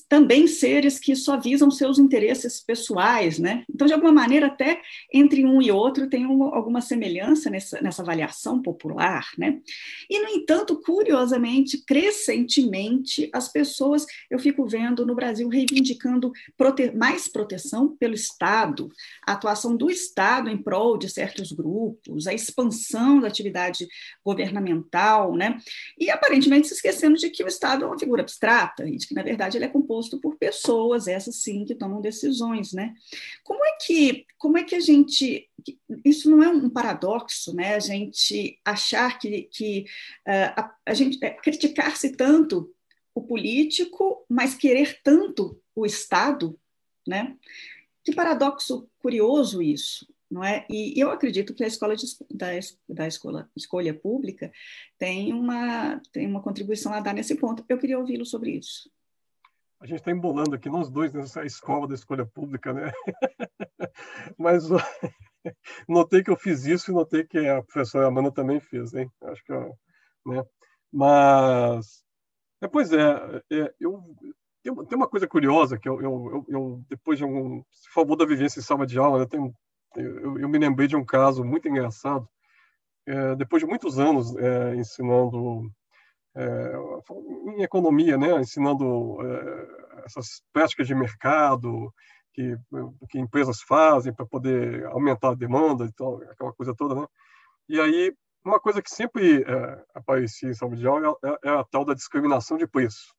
também 0.07 0.47
seres 0.47 0.97
que 0.97 1.15
só 1.15 1.37
visam 1.37 1.69
seus 1.69 1.99
interesses 1.99 2.61
pessoais, 2.61 3.37
né? 3.37 3.65
Então, 3.69 3.85
de 3.85 3.93
alguma 3.93 4.13
maneira, 4.13 4.47
até 4.47 4.79
entre 5.13 5.45
um 5.45 5.61
e 5.61 5.71
outro 5.71 6.09
tem 6.09 6.25
um 6.25 6.36
alguma 6.45 6.81
semelhança 6.81 7.49
nessa, 7.49 7.81
nessa 7.81 8.01
avaliação 8.01 8.61
popular, 8.61 9.27
né? 9.37 9.59
E, 10.09 10.19
no 10.19 10.29
entanto, 10.29 10.79
curiosamente, 10.81 11.83
crescentemente, 11.85 13.29
as 13.33 13.51
pessoas, 13.51 14.05
eu 14.29 14.39
fico 14.39 14.65
vendo 14.67 15.05
no 15.05 15.15
Brasil 15.15 15.47
reivindicando 15.49 16.31
prote 16.55 16.91
mais 16.91 17.27
proteção 17.27 17.95
pelo 17.97 18.13
Estado, 18.13 18.89
a 19.25 19.33
atuação 19.33 19.75
do 19.75 19.89
Estado 19.89 20.49
em 20.49 20.57
prol 20.57 20.97
de 20.97 21.09
certos 21.09 21.51
grupos, 21.51 22.27
a 22.27 22.33
expansão 22.33 23.19
da 23.19 23.27
atividade 23.27 23.87
governamental, 24.23 25.35
né? 25.35 25.57
E 25.97 26.09
aparentemente 26.09 26.67
se 26.67 26.73
esquecendo 26.73 27.17
de 27.17 27.29
que 27.29 27.43
o 27.43 27.47
Estado 27.47 27.83
é 27.83 27.87
uma 27.87 27.99
figura 27.99 28.21
abstrata 28.21 28.87
e 28.87 28.97
de 28.97 29.07
que, 29.07 29.15
na 29.15 29.23
verdade, 29.23 29.57
ele 29.57 29.65
é 29.65 29.69
composto 29.69 30.19
por 30.19 30.37
pessoas, 30.37 31.07
essas 31.07 31.37
sim, 31.37 31.65
que 31.65 31.75
tomam 31.75 32.01
decisões, 32.01 32.73
né? 32.73 32.93
Como 33.43 33.63
é 33.65 33.77
que, 33.85 34.25
como 34.37 34.57
é 34.57 34.63
que 34.63 34.75
a 34.75 34.79
gente. 34.79 35.49
Isso 36.17 36.29
não 36.29 36.41
é 36.41 36.49
um 36.49 36.69
paradoxo, 36.69 37.55
né? 37.55 37.75
A 37.75 37.79
gente 37.79 38.59
achar 38.65 39.19
que, 39.19 39.43
que 39.43 39.85
uh, 40.27 40.53
a, 40.55 40.75
a, 40.87 40.93
gente 40.93 41.23
é, 41.23 41.29
criticar-se 41.29 42.15
tanto 42.15 42.73
o 43.13 43.21
político, 43.21 44.25
mas 44.27 44.55
querer 44.55 44.99
tanto 45.03 45.61
o 45.75 45.85
Estado, 45.85 46.59
né? 47.07 47.37
Que 48.03 48.15
paradoxo 48.15 48.89
curioso 48.99 49.61
isso, 49.61 50.07
não 50.29 50.43
é? 50.43 50.65
E 50.69 50.99
eu 50.99 51.11
acredito 51.11 51.53
que 51.53 51.63
a 51.63 51.67
escola 51.67 51.95
de, 51.95 52.05
da, 52.31 52.47
da 52.89 53.07
escola, 53.07 53.49
escolha 53.55 53.93
pública 53.93 54.51
tem 54.97 55.33
uma 55.33 56.01
tem 56.11 56.25
uma 56.25 56.41
contribuição 56.41 56.93
a 56.93 56.99
dar 56.99 57.13
nesse 57.13 57.35
ponto. 57.35 57.63
Eu 57.69 57.77
queria 57.77 57.99
ouvi-lo 57.99 58.25
sobre 58.25 58.51
isso. 58.51 58.89
A 59.79 59.85
gente 59.85 59.99
está 59.99 60.11
embolando 60.11 60.55
aqui 60.55 60.69
nós 60.69 60.89
dois 60.89 61.13
nessa 61.13 61.45
escola 61.45 61.87
da 61.87 61.93
escolha 61.93 62.25
pública, 62.25 62.73
né? 62.73 62.91
Mas 64.37 64.63
notei 65.87 66.23
que 66.23 66.31
eu 66.31 66.37
fiz 66.37 66.65
isso 66.65 66.91
e 66.91 66.93
notei 66.93 67.23
que 67.25 67.37
a 67.37 67.63
professora 67.63 68.07
Amanda 68.07 68.31
também 68.31 68.59
fez, 68.59 68.93
hein? 68.93 69.09
Acho 69.23 69.43
que, 69.43 69.53
né? 70.25 70.43
Mas, 70.91 72.03
é, 72.61 72.67
pois 72.67 72.91
é, 72.91 73.41
é 73.51 73.73
eu 73.79 74.03
tem 74.85 74.97
uma 74.97 75.07
coisa 75.07 75.27
curiosa 75.27 75.77
que 75.77 75.87
eu, 75.87 76.01
eu, 76.01 76.45
eu, 76.47 76.83
depois 76.89 77.17
de 77.17 77.25
um, 77.25 77.63
se 77.71 77.89
falou 77.91 78.15
da 78.15 78.25
vivência 78.25 78.59
em 78.59 78.63
sala 78.63 78.85
de 78.85 78.97
aula, 78.97 79.19
eu, 79.19 79.27
tenho, 79.27 79.53
eu, 79.95 80.39
eu 80.39 80.49
me 80.49 80.57
lembrei 80.57 80.87
de 80.87 80.95
um 80.95 81.05
caso 81.05 81.43
muito 81.43 81.67
engraçado. 81.67 82.27
É, 83.05 83.35
depois 83.35 83.61
de 83.61 83.69
muitos 83.69 83.97
anos 83.97 84.35
é, 84.35 84.75
ensinando 84.75 85.71
é, 86.35 86.73
em 87.55 87.61
economia, 87.63 88.17
né, 88.17 88.39
ensinando 88.41 89.17
é, 89.21 90.03
essas 90.05 90.41
práticas 90.51 90.87
de 90.87 90.93
mercado, 90.93 91.93
que, 92.37 92.55
que 93.09 93.19
empresas 93.19 93.61
fazem 93.63 94.13
para 94.13 94.25
poder 94.25 94.85
aumentar 94.87 95.29
a 95.29 95.35
demanda, 95.35 95.85
então, 95.85 96.21
aquela 96.29 96.53
coisa 96.53 96.75
toda, 96.75 96.93
né? 96.93 97.07
E 97.67 97.81
aí, 97.81 98.15
uma 98.45 98.59
coisa 98.59 98.79
que 98.79 98.91
sempre 98.91 99.41
é, 99.41 99.83
aparecia 99.95 100.51
em 100.51 100.85
aula 100.85 101.17
é, 101.23 101.29
é, 101.29 101.37
é, 101.45 101.49
a 101.49 101.63
tal 101.63 101.83
da 101.83 101.95
discriminação 101.95 102.55
de 102.55 102.67
preço. 102.67 103.11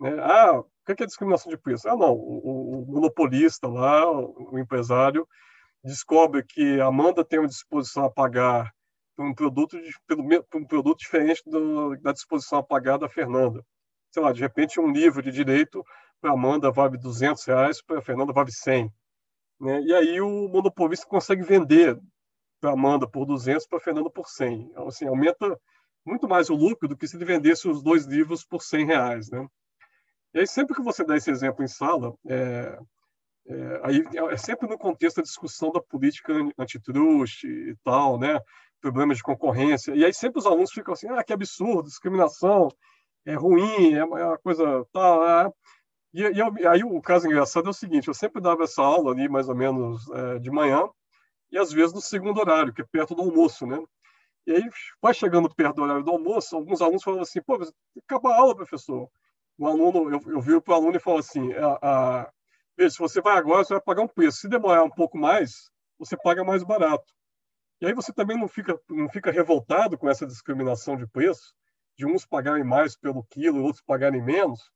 Né? 0.00 0.16
Ah, 0.18 0.60
o 0.60 0.66
que 0.86 1.02
é 1.02 1.06
discriminação 1.06 1.50
de 1.50 1.58
preço? 1.58 1.86
Ah, 1.88 1.94
não, 1.94 2.14
o, 2.14 2.82
o 2.82 2.86
monopolista 2.86 3.68
lá, 3.68 4.10
o, 4.10 4.54
o 4.54 4.58
empresário, 4.58 5.28
descobre 5.84 6.42
que 6.42 6.80
a 6.80 6.86
Amanda 6.86 7.22
tem 7.22 7.38
uma 7.38 7.48
disposição 7.48 8.06
a 8.06 8.10
pagar 8.10 8.72
um 9.18 9.34
produto, 9.34 9.78
de, 9.78 9.92
um 10.54 10.64
produto 10.64 10.98
diferente 10.98 11.42
do, 11.46 11.96
da 11.98 12.12
disposição 12.12 12.60
a 12.60 12.62
pagar 12.62 12.96
da 12.96 13.10
Fernanda. 13.10 13.62
Sei 14.10 14.22
lá, 14.22 14.32
de 14.32 14.40
repente 14.40 14.80
um 14.80 14.90
livro 14.90 15.22
de 15.22 15.30
direito 15.30 15.84
para 16.24 16.32
Amanda 16.32 16.70
vale 16.70 16.96
200 16.96 17.44
reais, 17.44 17.82
para 17.82 18.00
Fernanda 18.00 18.32
vale 18.32 18.50
100. 18.50 18.90
Né? 19.60 19.82
E 19.82 19.92
aí 19.92 20.20
o 20.22 20.48
monopolista 20.48 21.06
consegue 21.06 21.42
vender 21.42 22.00
para 22.58 22.72
Amanda 22.72 23.06
por 23.06 23.26
200, 23.26 23.66
para 23.66 23.78
Fernanda 23.78 24.08
por 24.08 24.26
100. 24.26 24.70
Então, 24.70 24.88
assim, 24.88 25.06
aumenta 25.06 25.60
muito 26.02 26.26
mais 26.26 26.48
o 26.48 26.54
lucro 26.54 26.88
do 26.88 26.96
que 26.96 27.06
se 27.06 27.14
ele 27.14 27.26
vendesse 27.26 27.68
os 27.68 27.82
dois 27.82 28.06
livros 28.06 28.42
por 28.42 28.62
100 28.62 28.86
reais. 28.86 29.30
Né? 29.30 29.46
E 30.32 30.38
aí, 30.40 30.46
sempre 30.46 30.74
que 30.74 30.80
você 30.80 31.04
dá 31.04 31.14
esse 31.14 31.30
exemplo 31.30 31.62
em 31.62 31.68
sala, 31.68 32.14
é, 32.26 32.78
é, 33.46 33.80
aí 33.82 34.02
é 34.30 34.36
sempre 34.38 34.66
no 34.66 34.78
contexto 34.78 35.16
da 35.16 35.24
discussão 35.24 35.70
da 35.72 35.82
política 35.82 36.32
antitruste 36.58 37.46
e 37.46 37.76
tal, 37.84 38.18
né? 38.18 38.40
problemas 38.80 39.18
de 39.18 39.22
concorrência. 39.22 39.94
E 39.94 40.02
aí 40.02 40.14
sempre 40.14 40.38
os 40.38 40.46
alunos 40.46 40.72
ficam 40.72 40.94
assim, 40.94 41.06
ah, 41.10 41.22
que 41.22 41.34
absurdo, 41.34 41.88
discriminação, 41.88 42.70
é 43.26 43.34
ruim, 43.34 43.92
é 43.92 44.04
uma 44.04 44.38
coisa 44.38 44.86
tal. 44.90 45.22
É. 45.26 45.52
E, 46.14 46.22
e 46.22 46.66
aí 46.66 46.82
o 46.82 47.02
caso 47.02 47.26
engraçado 47.26 47.66
é 47.66 47.70
o 47.70 47.74
seguinte, 47.74 48.08
eu 48.08 48.14
sempre 48.14 48.40
dava 48.40 48.64
essa 48.64 48.82
aula 48.82 49.12
ali 49.12 49.28
mais 49.28 49.48
ou 49.48 49.54
menos 49.54 50.08
é, 50.10 50.38
de 50.38 50.50
manhã 50.50 50.88
e 51.50 51.58
às 51.58 51.72
vezes 51.72 51.92
no 51.92 52.00
segundo 52.00 52.40
horário, 52.40 52.72
que 52.72 52.80
é 52.80 52.86
perto 52.90 53.14
do 53.14 53.22
almoço, 53.22 53.66
né? 53.66 53.78
E 54.46 54.52
aí 54.52 54.70
vai 55.02 55.12
chegando 55.12 55.52
perto 55.54 55.76
do 55.76 55.82
horário 55.82 56.04
do 56.04 56.10
almoço, 56.10 56.56
alguns 56.56 56.80
alunos 56.80 57.02
falam 57.02 57.20
assim, 57.20 57.42
pô, 57.42 57.58
acaba 58.06 58.30
a 58.30 58.36
aula, 58.38 58.56
professor. 58.56 59.10
O 59.58 59.66
aluno, 59.66 60.10
eu, 60.10 60.20
eu 60.26 60.40
viro 60.40 60.62
para 60.62 60.72
o 60.72 60.76
aluno 60.76 60.96
e 60.96 61.00
falo 61.00 61.18
assim, 61.18 61.52
a, 61.54 61.78
a 61.82 62.32
Veja, 62.76 62.90
se 62.90 62.98
você 62.98 63.20
vai 63.20 63.36
agora, 63.36 63.64
você 63.64 63.74
vai 63.74 63.82
pagar 63.82 64.02
um 64.02 64.08
preço. 64.08 64.38
Se 64.38 64.48
demorar 64.48 64.82
um 64.82 64.90
pouco 64.90 65.16
mais, 65.16 65.70
você 65.98 66.16
paga 66.16 66.42
mais 66.42 66.64
barato. 66.64 67.14
E 67.80 67.86
aí 67.86 67.94
você 67.94 68.12
também 68.12 68.36
não 68.36 68.48
fica, 68.48 68.78
não 68.88 69.08
fica 69.08 69.30
revoltado 69.30 69.96
com 69.96 70.08
essa 70.08 70.26
discriminação 70.26 70.96
de 70.96 71.06
preço, 71.06 71.54
de 71.96 72.04
uns 72.04 72.26
pagarem 72.26 72.64
mais 72.64 72.96
pelo 72.96 73.22
quilo 73.24 73.62
outros 73.62 73.82
pagarem 73.82 74.22
menos. 74.22 74.72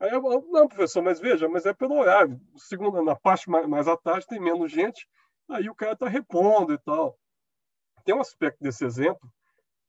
Aí 0.00 0.10
eu 0.10 0.20
não, 0.22 0.68
professor, 0.68 1.02
mas 1.02 1.20
veja, 1.20 1.48
mas 1.48 1.66
é 1.66 1.72
pelo 1.72 1.98
horário. 1.98 2.40
Segunda, 2.56 3.02
na 3.02 3.14
parte 3.14 3.48
mais, 3.48 3.66
mais 3.66 3.88
à 3.88 3.96
tarde 3.96 4.26
tem 4.26 4.40
menos 4.40 4.70
gente, 4.70 5.08
aí 5.48 5.68
o 5.68 5.74
cara 5.74 5.92
está 5.92 6.08
repondo 6.08 6.72
e 6.74 6.78
tal. 6.78 7.18
Tem 8.04 8.14
um 8.14 8.20
aspecto 8.20 8.62
desse 8.62 8.84
exemplo 8.84 9.30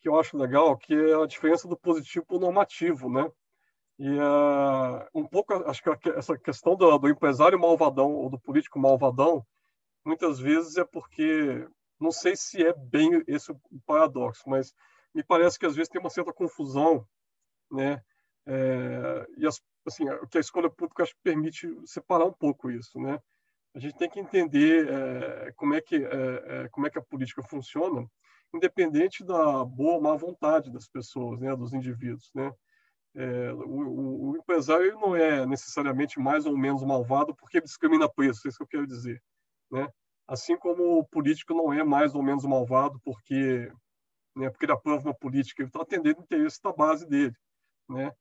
que 0.06 0.10
eu 0.10 0.20
acho 0.20 0.38
legal, 0.38 0.78
que 0.78 0.94
é 0.94 1.16
a 1.16 1.26
diferença 1.26 1.68
do 1.68 1.76
positivo 1.76 2.26
para 2.28 2.38
o 2.38 2.40
normativo, 2.40 3.10
né? 3.10 3.28
E 3.98 4.08
uh, 4.08 5.08
um 5.16 5.26
pouco, 5.26 5.54
acho 5.68 5.82
que 5.82 6.10
essa 6.12 6.38
questão 6.38 6.76
do, 6.76 6.98
do, 6.98 7.10
empresário 7.10 7.60
malvadão 7.60 8.14
ou 8.14 8.30
do 8.30 8.40
político 8.40 8.78
malvadão, 8.78 9.44
muitas 10.06 10.38
vezes 10.38 10.78
é 10.78 10.86
porque, 10.86 11.68
não 12.00 12.12
sei 12.12 12.36
se 12.36 12.64
é 12.64 12.72
bem 12.74 13.24
esse 13.26 13.52
o 13.52 13.60
paradoxo, 13.86 14.44
mas 14.48 14.76
me 15.14 15.24
parece 15.24 15.58
que 15.58 15.66
às 15.66 15.76
vezes 15.76 15.90
tem 15.90 16.00
uma 16.00 16.10
certa 16.10 16.32
confusão, 16.32 17.08
né? 17.72 18.04
É, 18.48 19.28
e 19.38 19.48
as, 19.48 19.62
assim, 19.86 20.06
que 20.30 20.38
a 20.38 20.42
escolha 20.42 20.70
pública 20.70 21.04
acho 21.04 21.16
permite 21.24 21.68
separar 21.86 22.26
um 22.26 22.34
pouco 22.34 22.70
isso, 22.70 23.00
né? 23.00 23.20
A 23.74 23.80
gente 23.80 23.98
tem 23.98 24.10
que 24.10 24.20
entender 24.20 24.88
é, 24.90 25.52
como 25.54 25.74
é 25.74 25.82
que 25.82 25.96
é, 25.96 26.70
como 26.70 26.88
é 26.88 26.90
que 26.90 26.98
a 26.98 27.02
política 27.02 27.44
funciona, 27.44 28.08
independente 28.54 29.24
da 29.24 29.66
boa 29.66 29.96
ou 29.96 30.02
má 30.02 30.16
vontade 30.16 30.72
das 30.72 30.88
pessoas, 30.88 31.40
né, 31.42 31.56
dos 31.56 31.74
indivíduos, 31.74 32.32
né? 32.34 32.54
É, 33.18 33.54
o, 33.54 34.32
o, 34.32 34.38
empresário 34.38 35.00
não 35.00 35.16
é 35.16 35.46
necessariamente 35.46 36.20
mais 36.20 36.46
ou 36.46 36.58
menos 36.58 36.84
malvado 36.84 37.34
porque 37.34 37.62
discrimina 37.62 38.10
preço, 38.10 38.46
é 38.46 38.50
isso 38.50 38.58
que 38.58 38.64
eu 38.64 38.68
quero 38.68 38.86
dizer. 38.86 39.24
Né? 39.72 39.88
Assim 40.28 40.58
como 40.58 41.00
o 41.00 41.06
político 41.06 41.54
não 41.54 41.72
é 41.72 41.82
mais 41.82 42.14
ou 42.14 42.22
menos 42.22 42.44
malvado 42.44 43.00
porque, 43.06 43.72
né, 44.36 44.50
porque 44.50 44.66
ele 44.66 44.74
aprova 44.74 45.08
uma 45.08 45.16
política, 45.16 45.62
ele 45.62 45.70
está 45.70 45.82
atendendo 45.82 46.20
o 46.20 46.24
interesse 46.24 46.62
da 46.62 46.74
base 46.74 47.08
dele. 47.08 47.34
Né? 47.88 48.12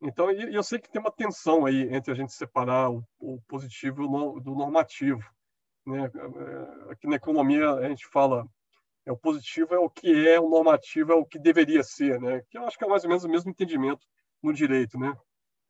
Então, 0.00 0.30
e, 0.30 0.54
eu 0.54 0.62
sei 0.62 0.78
que 0.78 0.90
tem 0.90 1.00
uma 1.00 1.10
tensão 1.10 1.64
aí 1.64 1.94
entre 1.94 2.12
a 2.12 2.14
gente 2.14 2.32
separar 2.32 2.90
o, 2.90 3.02
o 3.18 3.40
positivo 3.48 4.06
do 4.40 4.54
normativo. 4.54 5.22
Né? 5.86 6.04
É, 6.04 6.92
aqui 6.92 7.06
na 7.06 7.16
economia 7.16 7.70
a 7.70 7.88
gente 7.88 8.06
fala 8.08 8.46
é 9.06 9.12
o 9.12 9.16
positivo 9.16 9.72
é 9.72 9.78
o 9.78 9.88
que 9.88 10.28
é, 10.28 10.40
o 10.40 10.48
normativo 10.48 11.12
é 11.12 11.14
o 11.14 11.24
que 11.24 11.38
deveria 11.38 11.82
ser, 11.84 12.20
né? 12.20 12.42
Que 12.50 12.58
eu 12.58 12.66
acho 12.66 12.76
que 12.76 12.84
é 12.84 12.88
mais 12.88 13.04
ou 13.04 13.08
menos 13.08 13.22
o 13.22 13.28
mesmo 13.28 13.50
entendimento 13.50 14.04
no 14.42 14.52
direito, 14.52 14.98
né? 14.98 15.16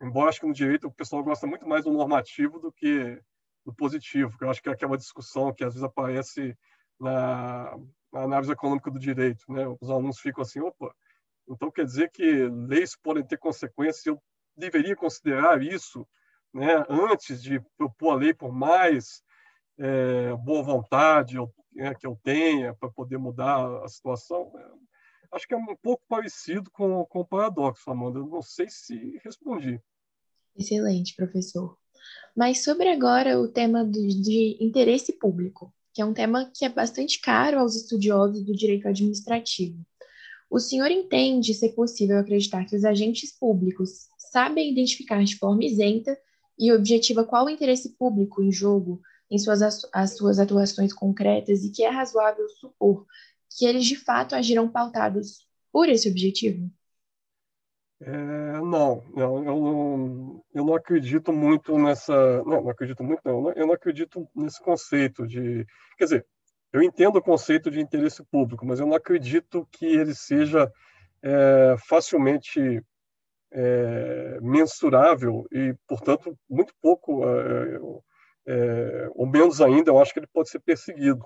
Embora 0.00 0.30
acho 0.30 0.40
que 0.40 0.46
no 0.46 0.54
direito 0.54 0.86
o 0.86 0.92
pessoal 0.92 1.22
gosta 1.22 1.46
muito 1.46 1.68
mais 1.68 1.84
do 1.84 1.92
normativo 1.92 2.58
do 2.58 2.72
que 2.72 3.20
do 3.64 3.74
positivo, 3.74 4.36
que 4.38 4.44
eu 4.44 4.50
acho 4.50 4.62
que 4.62 4.68
é 4.70 4.72
aquela 4.72 4.96
discussão 4.96 5.52
que 5.52 5.64
às 5.64 5.74
vezes 5.74 5.84
aparece 5.84 6.56
na, 6.98 7.76
na 8.12 8.22
análise 8.22 8.52
econômica 8.52 8.90
do 8.90 8.98
direito, 8.98 9.44
né? 9.52 9.66
Os 9.80 9.90
alunos 9.90 10.18
ficam 10.18 10.40
assim, 10.40 10.60
opa, 10.60 10.94
então 11.48 11.70
quer 11.70 11.84
dizer 11.84 12.10
que 12.10 12.48
leis 12.48 12.96
podem 12.96 13.24
ter 13.24 13.38
consequências, 13.38 14.06
eu 14.06 14.20
deveria 14.56 14.96
considerar 14.96 15.62
isso, 15.62 16.06
né? 16.52 16.84
Antes 16.88 17.42
de 17.42 17.60
propor 17.76 18.12
a 18.12 18.16
lei 18.16 18.34
por 18.34 18.52
mais 18.52 19.22
é, 19.78 20.34
boa 20.36 20.62
vontade 20.62 21.36
eu, 21.36 21.52
é, 21.76 21.94
que 21.94 22.06
eu 22.06 22.18
tenha 22.22 22.74
para 22.74 22.90
poder 22.90 23.18
mudar 23.18 23.84
a 23.84 23.88
situação, 23.88 24.52
acho 25.32 25.46
que 25.46 25.54
é 25.54 25.56
um 25.56 25.76
pouco 25.82 26.02
parecido 26.08 26.70
com, 26.70 27.04
com 27.04 27.20
o 27.20 27.26
paradoxo, 27.26 27.90
Amanda. 27.90 28.18
Eu 28.18 28.26
não 28.26 28.42
sei 28.42 28.68
se 28.68 29.20
respondi. 29.22 29.80
Excelente, 30.56 31.14
professor. 31.14 31.76
Mas 32.34 32.64
sobre 32.64 32.88
agora 32.88 33.38
o 33.38 33.48
tema 33.48 33.84
do, 33.84 33.92
de 33.92 34.56
interesse 34.60 35.12
público, 35.12 35.72
que 35.92 36.00
é 36.00 36.04
um 36.04 36.14
tema 36.14 36.50
que 36.54 36.64
é 36.64 36.68
bastante 36.68 37.20
caro 37.20 37.58
aos 37.58 37.74
estudiosos 37.74 38.44
do 38.44 38.54
direito 38.54 38.88
administrativo. 38.88 39.84
O 40.48 40.60
senhor 40.60 40.90
entende 40.90 41.52
ser 41.54 41.70
possível 41.70 42.18
acreditar 42.18 42.64
que 42.64 42.76
os 42.76 42.84
agentes 42.84 43.36
públicos 43.36 44.08
sabem 44.30 44.70
identificar 44.70 45.22
de 45.24 45.36
forma 45.36 45.64
isenta 45.64 46.16
e 46.58 46.72
objetiva 46.72 47.24
qual 47.24 47.46
o 47.46 47.50
interesse 47.50 47.96
público 47.96 48.42
em 48.42 48.52
jogo 48.52 49.00
em 49.30 49.38
suas, 49.38 49.60
as 49.92 50.16
suas 50.16 50.38
atuações 50.38 50.92
concretas 50.92 51.64
e 51.64 51.70
que 51.70 51.82
é 51.82 51.88
razoável 51.88 52.48
supor 52.48 53.06
que 53.50 53.66
eles 53.66 53.84
de 53.84 53.96
fato 53.96 54.34
agiram 54.34 54.68
pautados 54.68 55.46
por 55.72 55.88
esse 55.88 56.08
objetivo? 56.08 56.70
É, 57.98 58.12
não, 58.60 59.02
eu 59.16 59.42
não, 59.42 60.44
eu 60.54 60.64
não 60.64 60.74
acredito 60.74 61.32
muito 61.32 61.78
nessa, 61.78 62.42
não, 62.44 62.62
não 62.62 62.68
acredito 62.68 63.02
muito 63.02 63.22
não, 63.24 63.50
eu 63.52 63.66
não 63.66 63.72
acredito 63.72 64.28
nesse 64.34 64.62
conceito 64.62 65.26
de, 65.26 65.66
quer 65.96 66.04
dizer, 66.04 66.26
eu 66.76 66.82
entendo 66.82 67.16
o 67.16 67.22
conceito 67.22 67.70
de 67.70 67.80
interesse 67.80 68.22
público, 68.24 68.66
mas 68.66 68.80
eu 68.80 68.86
não 68.86 68.96
acredito 68.96 69.66
que 69.72 69.86
ele 69.86 70.14
seja 70.14 70.70
é, 71.22 71.76
facilmente 71.88 72.82
é, 73.50 74.38
mensurável 74.42 75.46
e, 75.50 75.74
portanto, 75.88 76.38
muito 76.48 76.74
pouco, 76.80 77.24
é, 77.26 77.80
é 78.46 79.08
ou 79.14 79.26
menos 79.26 79.60
ainda, 79.60 79.90
eu 79.90 79.98
acho 79.98 80.12
que 80.12 80.18
ele 80.18 80.26
pode 80.26 80.50
ser 80.50 80.60
perseguido. 80.60 81.24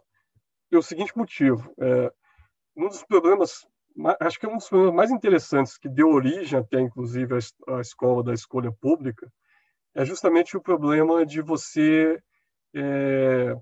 Pelo 0.71 0.83
seguinte 0.83 1.16
motivo, 1.16 1.75
é, 1.80 2.12
um 2.76 2.88
dos 2.88 3.02
problemas, 3.02 3.66
acho 4.21 4.38
que 4.38 4.47
é 4.47 4.49
um 4.49 4.57
dos 4.57 4.69
problemas 4.69 4.95
mais 4.95 5.11
interessantes 5.11 5.76
que 5.76 5.88
deu 5.88 6.11
origem 6.11 6.61
até, 6.61 6.80
inclusive, 6.80 7.35
à 7.35 7.80
escola 7.80 8.23
da 8.23 8.33
escolha 8.33 8.71
pública, 8.80 9.30
é 9.95 10.04
justamente 10.04 10.57
o 10.57 10.62
problema 10.62 11.26
de 11.26 11.42
você 11.42 12.23
é, 12.73 13.57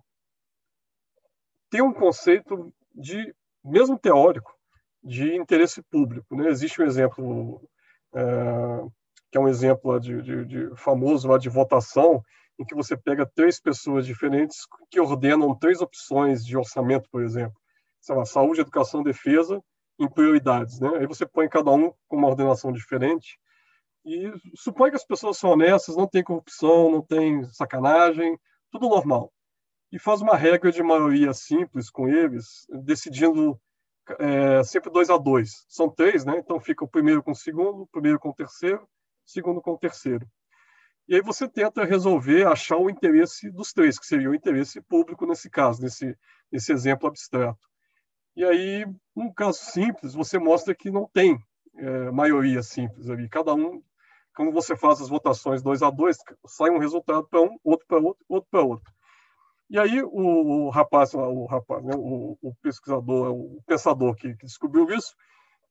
ter 1.71 1.83
um 1.83 1.93
conceito 1.93 2.73
de, 2.95 3.35
mesmo 3.65 3.99
teórico, 3.99 4.53
de 5.03 5.37
interesse 5.37 5.83
público. 5.83 6.35
Né? 6.37 6.49
Existe 6.49 6.83
um 6.83 6.85
exemplo, 6.85 7.63
é, 8.15 8.23
que 9.31 9.39
é 9.39 9.41
um 9.41 9.49
exemplo 9.49 9.99
de, 10.01 10.23
de, 10.23 10.45
de 10.45 10.77
famoso 10.77 11.39
de 11.39 11.49
votação, 11.49 12.23
em 12.59 12.65
que 12.65 12.75
você 12.75 12.97
pega 12.97 13.31
três 13.35 13.61
pessoas 13.61 14.05
diferentes 14.05 14.67
que 14.91 15.01
ordenam 15.01 15.55
três 15.57 15.81
opções 15.81 16.45
de 16.45 16.57
orçamento, 16.57 17.09
por 17.11 17.23
exemplo 17.23 17.59
sei 18.01 18.17
lá, 18.17 18.25
saúde, 18.25 18.61
educação, 18.61 19.03
defesa 19.03 19.63
em 19.99 20.09
prioridades, 20.09 20.81
né? 20.81 20.89
Aí 20.99 21.07
você 21.07 21.27
põe 21.27 21.49
cada 21.49 21.71
um 21.71 21.93
com 22.07 22.17
uma 22.17 22.29
ordenação 22.29 22.73
diferente 22.73 23.39
e 24.05 24.33
supõe 24.55 24.91
que 24.91 24.97
as 24.97 25.05
pessoas 25.05 25.37
são 25.37 25.51
honestas, 25.51 25.97
não 25.97 26.07
tem 26.07 26.23
corrupção, 26.23 26.91
não 26.91 27.03
tem 27.03 27.45
sacanagem, 27.53 28.39
tudo 28.71 28.89
normal. 28.89 29.33
E 29.91 29.99
faz 29.99 30.21
uma 30.21 30.37
regra 30.37 30.71
de 30.71 30.83
maioria 30.83 31.33
simples 31.33 31.91
com 31.91 32.09
eles, 32.09 32.67
decidindo 32.85 33.59
é, 34.19 34.63
sempre 34.63 34.91
dois 34.91 35.11
a 35.11 35.17
dois. 35.17 35.65
São 35.69 35.89
três, 35.89 36.25
né? 36.25 36.39
Então 36.39 36.61
fica 36.61 36.85
o 36.85 36.89
primeiro 36.89 37.23
com 37.23 37.33
o 37.33 37.37
segundo, 37.37 37.83
o 37.83 37.87
primeiro 37.87 38.19
com 38.19 38.31
o 38.31 38.35
terceiro, 38.35 38.83
o 38.83 39.31
segundo 39.31 39.61
com 39.61 39.73
o 39.73 39.79
terceiro. 39.79 40.27
E 41.09 41.15
aí 41.15 41.23
você 41.23 41.49
tenta 41.49 41.85
resolver, 41.85 42.47
achar 42.47 42.77
o 42.77 42.91
interesse 42.91 43.51
dos 43.51 43.73
três, 43.73 43.99
que 43.99 44.07
seria 44.07 44.29
o 44.29 44.35
interesse 44.35 44.79
público 44.83 45.25
nesse 45.25 45.49
caso, 45.49 45.81
nesse, 45.81 46.15
nesse 46.53 46.71
exemplo 46.71 47.09
abstrato. 47.09 47.67
E 48.37 48.45
aí, 48.45 48.87
um 49.17 49.33
caso 49.33 49.59
simples, 49.59 50.13
você 50.13 50.39
mostra 50.39 50.75
que 50.75 50.91
não 50.91 51.09
tem 51.09 51.39
é, 51.77 52.11
maioria 52.11 52.63
simples 52.63 53.09
ali. 53.09 53.27
Cada 53.29 53.55
um, 53.55 53.83
quando 54.37 54.53
você 54.53 54.77
faz 54.77 55.01
as 55.01 55.09
votações 55.09 55.63
dois 55.63 55.83
a 55.83 55.91
dois, 55.91 56.19
sai 56.47 56.71
um 56.71 56.79
resultado 56.79 57.27
para 57.27 57.41
um, 57.41 57.57
outro 57.65 57.87
para 57.87 57.99
outro, 57.99 58.25
outro 58.29 58.49
para 58.51 58.63
outro. 58.63 58.93
E 59.71 59.79
aí 59.79 60.03
o, 60.03 60.09
o 60.09 60.71
rapaz, 60.71 61.13
o 61.15 61.45
rapaz, 61.45 61.85
né, 61.85 61.95
o, 61.95 62.39
o, 62.41 62.55
pesquisador, 62.63 63.35
o 63.35 63.63
pensador 63.67 64.15
que, 64.15 64.35
que, 64.35 64.47
descobriu 64.47 64.89
isso, 64.91 65.15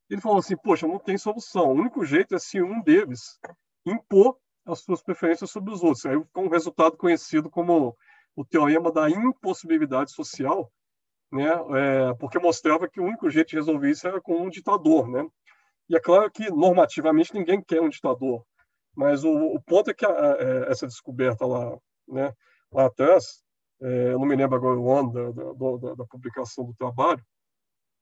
ele 0.09 0.21
falou 0.21 0.37
assim: 0.37 0.55
poxa, 0.55 0.87
não 0.87 0.99
tem 0.99 1.17
solução. 1.17 1.69
O 1.69 1.73
único 1.73 2.05
jeito 2.05 2.35
é 2.35 2.39
se 2.39 2.61
um 2.61 2.81
deles 2.81 3.39
impor 3.85 4.37
as 4.65 4.79
suas 4.79 5.01
preferências 5.01 5.49
sobre 5.49 5.73
os 5.73 5.83
outros. 5.83 6.05
Aí 6.05 6.21
ficou 6.21 6.43
um 6.43 6.49
resultado 6.49 6.95
conhecido 6.95 7.49
como 7.49 7.95
o 8.35 8.45
teorema 8.45 8.91
da 8.91 9.09
impossibilidade 9.09 10.11
social, 10.11 10.71
né, 11.31 11.49
é, 11.49 12.13
porque 12.19 12.37
mostrava 12.37 12.87
que 12.87 12.99
o 12.99 13.03
único 13.03 13.29
jeito 13.29 13.49
de 13.49 13.55
resolver 13.55 13.89
isso 13.89 14.07
era 14.07 14.21
com 14.21 14.43
um 14.43 14.49
ditador, 14.49 15.09
né? 15.09 15.25
E 15.89 15.95
é 15.95 15.99
claro 15.99 16.29
que 16.29 16.49
normativamente 16.51 17.33
ninguém 17.33 17.61
quer 17.61 17.81
um 17.81 17.89
ditador, 17.89 18.45
mas 18.95 19.23
o, 19.23 19.31
o 19.31 19.61
ponto 19.61 19.89
é 19.89 19.93
que 19.93 20.05
a, 20.05 20.09
a, 20.09 20.37
é, 20.39 20.71
essa 20.71 20.85
descoberta 20.85 21.45
lá, 21.45 21.77
né, 22.07 22.31
lá 22.71 22.85
atrás, 22.85 23.43
é, 23.81 24.13
eu 24.13 24.19
não 24.19 24.25
me 24.25 24.35
lembro 24.35 24.55
agora 24.55 24.79
o 24.79 24.91
ano 24.91 25.11
da, 25.11 25.31
da, 25.31 25.95
da, 25.95 26.05
publicação 26.05 26.65
do 26.65 26.73
trabalho, 26.73 27.23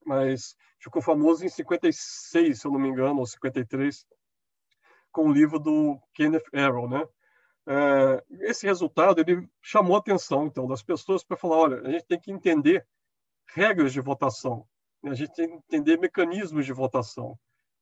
mas 0.06 0.56
ficou 0.80 1.02
famoso 1.02 1.44
em 1.46 1.50
56, 1.50 2.60
se 2.60 2.66
eu 2.66 2.72
não 2.72 2.80
me 2.80 2.90
engano, 2.90 3.20
ou 3.20 3.26
53, 3.26 4.06
com 5.12 5.28
o 5.28 5.34
livro 5.34 5.60
do 5.60 6.00
Kenneth 6.14 6.46
Arrow, 6.54 6.88
né? 6.88 7.06
É, 7.68 8.24
esse 8.42 8.66
resultado 8.68 9.20
ele 9.20 9.48
chamou 9.62 9.96
a 9.96 10.00
atenção 10.00 10.46
então 10.46 10.68
das 10.68 10.84
pessoas 10.84 11.24
para 11.24 11.36
falar, 11.36 11.58
olha, 11.58 11.82
a 11.82 11.92
gente 11.92 12.06
tem 12.06 12.20
que 12.20 12.32
entender 12.32 12.86
regras 13.54 13.92
de 13.92 14.00
votação, 14.00 14.68
né? 15.02 15.12
a 15.12 15.16
gente 15.16 15.34
tem 15.34 15.48
que 15.50 15.56
entender 15.56 15.98
mecanismos 15.98 16.66
de 16.66 16.74
votação, 16.74 17.38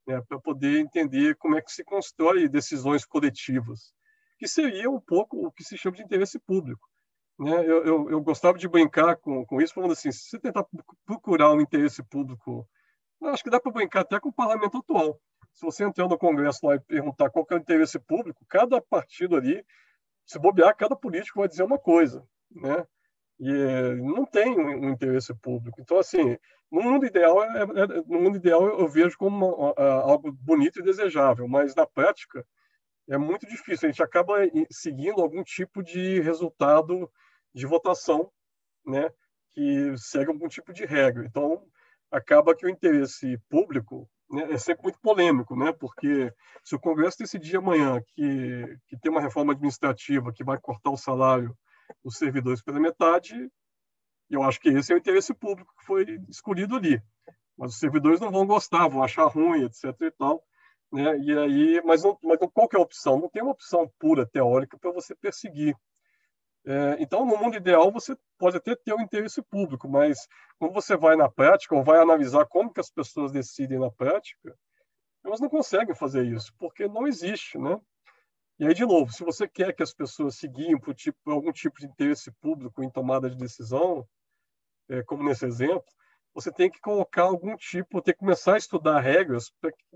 né? 0.07 0.21
para 0.21 0.39
poder 0.39 0.79
entender 0.79 1.35
como 1.35 1.57
é 1.57 1.61
que 1.61 1.71
se 1.71 1.83
constrói 1.83 2.47
decisões 2.47 3.05
coletivas, 3.05 3.93
que 4.37 4.47
seria 4.47 4.89
um 4.89 5.01
pouco 5.01 5.45
o 5.45 5.51
que 5.51 5.63
se 5.63 5.77
chama 5.77 5.97
de 5.97 6.03
interesse 6.03 6.39
público. 6.39 6.87
Né? 7.39 7.51
Eu, 7.65 7.83
eu, 7.83 8.09
eu, 8.11 8.21
gostava 8.21 8.57
de 8.57 8.67
brincar 8.67 9.15
com, 9.17 9.45
com 9.45 9.61
isso, 9.61 9.73
falando 9.73 9.93
assim: 9.93 10.11
se 10.11 10.29
você 10.29 10.39
tentar 10.39 10.65
procurar 11.05 11.51
um 11.51 11.61
interesse 11.61 12.03
público, 12.03 12.67
acho 13.23 13.43
que 13.43 13.49
dá 13.49 13.59
para 13.59 13.71
brincar 13.71 14.01
até 14.01 14.19
com 14.19 14.29
o 14.29 14.33
parlamento 14.33 14.77
atual. 14.77 15.19
Se 15.51 15.65
você 15.65 15.83
entrar 15.83 16.07
no 16.07 16.17
Congresso 16.17 16.65
lá 16.65 16.75
e 16.75 16.79
perguntar 16.79 17.29
qual 17.29 17.45
é 17.49 17.55
o 17.55 17.57
interesse 17.57 17.99
público, 17.99 18.45
cada 18.47 18.81
partido 18.81 19.35
ali, 19.35 19.63
se 20.25 20.39
bobear, 20.39 20.75
cada 20.75 20.95
político 20.95 21.39
vai 21.39 21.47
dizer 21.47 21.63
uma 21.63 21.77
coisa, 21.77 22.25
né? 22.51 22.85
E 23.39 23.51
não 23.95 24.25
tem 24.25 24.57
um, 24.57 24.89
interesse 24.89 25.33
público. 25.35 25.81
Então, 25.81 25.97
assim, 25.97 26.37
no 26.71 26.81
mundo 26.81 27.05
ideal, 27.05 27.43
é, 27.43 27.61
é, 27.61 27.87
no 28.07 28.21
mundo 28.21 28.37
ideal 28.37 28.65
eu 28.79 28.87
vejo 28.87 29.17
como 29.17 29.53
uma, 29.53 29.73
algo 30.01 30.31
bonito 30.31 30.79
e 30.79 30.83
desejável, 30.83 31.47
mas 31.47 31.75
na 31.75 31.85
prática 31.85 32.45
é 33.09 33.17
muito 33.17 33.47
difícil. 33.47 33.87
A 33.87 33.91
gente 33.91 34.03
acaba 34.03 34.35
seguindo 34.71 35.21
algum 35.21 35.43
tipo 35.43 35.83
de 35.83 36.19
resultado 36.21 37.09
de 37.53 37.65
votação, 37.65 38.31
né, 38.85 39.09
que 39.51 39.95
segue 39.97 40.29
algum 40.31 40.47
tipo 40.47 40.73
de 40.73 40.85
regra. 40.85 41.25
Então, 41.25 41.63
acaba 42.11 42.55
que 42.55 42.65
o 42.65 42.69
interesse 42.69 43.37
público 43.49 44.09
né, 44.29 44.53
é 44.53 44.57
sempre 44.57 44.83
muito 44.83 44.99
polêmico, 44.99 45.55
né, 45.55 45.71
porque 45.71 46.33
se 46.63 46.75
o 46.75 46.79
Congresso 46.79 47.19
decidir 47.19 47.57
amanhã 47.57 48.01
que, 48.15 48.77
que 48.87 48.97
tem 48.97 49.11
uma 49.11 49.21
reforma 49.21 49.53
administrativa 49.53 50.33
que 50.33 50.43
vai 50.43 50.59
cortar 50.59 50.91
o 50.91 50.97
salário 50.97 51.55
dos 52.03 52.17
servidores 52.17 52.61
pela 52.61 52.79
metade, 52.79 53.49
eu 54.29 54.41
acho 54.41 54.59
que 54.59 54.69
esse 54.69 54.91
é 54.91 54.95
o 54.95 54.97
interesse 54.97 55.33
público 55.33 55.71
que 55.77 55.85
foi 55.85 56.05
escolhido 56.29 56.75
ali. 56.75 57.01
Mas 57.57 57.73
os 57.73 57.79
servidores 57.79 58.19
não 58.19 58.31
vão 58.31 58.47
gostar, 58.47 58.87
vão 58.87 59.03
achar 59.03 59.25
ruim, 59.27 59.63
etc. 59.65 59.93
e 60.01 60.11
tal. 60.11 60.43
Né? 60.93 61.17
E 61.19 61.37
aí, 61.37 61.81
mas, 61.83 62.03
não, 62.03 62.17
mas 62.23 62.39
qual 62.53 62.69
que 62.69 62.77
é 62.77 62.79
a 62.79 62.83
opção? 62.83 63.19
Não 63.19 63.29
tem 63.29 63.41
uma 63.41 63.51
opção 63.51 63.91
pura 63.99 64.25
teórica 64.25 64.77
para 64.77 64.91
você 64.91 65.15
perseguir 65.15 65.75
é, 66.65 66.95
então, 66.99 67.25
no 67.25 67.37
mundo 67.37 67.57
ideal, 67.57 67.91
você 67.91 68.15
pode 68.37 68.55
até 68.55 68.73
ter 68.73 68.93
o 68.93 68.97
um 68.97 69.01
interesse 69.01 69.41
público, 69.41 69.89
mas 69.89 70.27
quando 70.57 70.73
você 70.73 70.95
vai 70.95 71.15
na 71.15 71.29
prática 71.29 71.75
ou 71.75 71.83
vai 71.83 71.99
analisar 71.99 72.45
como 72.45 72.71
que 72.71 72.79
as 72.79 72.89
pessoas 72.89 73.33
decidem 73.33 73.79
na 73.79 73.91
prática, 73.91 74.57
elas 75.25 75.41
não 75.41 75.49
conseguem 75.49 75.93
fazer 75.93 76.25
isso, 76.25 76.53
porque 76.57 76.87
não 76.87 77.05
existe, 77.05 77.57
né? 77.57 77.79
E 78.59 78.65
aí, 78.65 78.73
de 78.73 78.85
novo, 78.85 79.11
se 79.11 79.25
você 79.25 79.47
quer 79.47 79.73
que 79.73 79.83
as 79.83 79.93
pessoas 79.93 80.37
seguiam 80.37 80.79
por, 80.79 80.93
tipo, 80.95 81.17
por 81.23 81.33
algum 81.33 81.51
tipo 81.51 81.79
de 81.79 81.85
interesse 81.85 82.31
público 82.39 82.81
em 82.81 82.89
tomada 82.89 83.29
de 83.29 83.35
decisão, 83.35 84.07
é, 84.87 85.03
como 85.03 85.23
nesse 85.23 85.45
exemplo, 85.45 85.83
você 86.33 86.51
tem 86.51 86.69
que 86.69 86.79
colocar 86.79 87.23
algum 87.23 87.55
tipo, 87.55 88.01
tem 88.01 88.13
que 88.13 88.19
começar 88.19 88.55
a 88.55 88.57
estudar 88.57 88.99
regras 88.99 89.51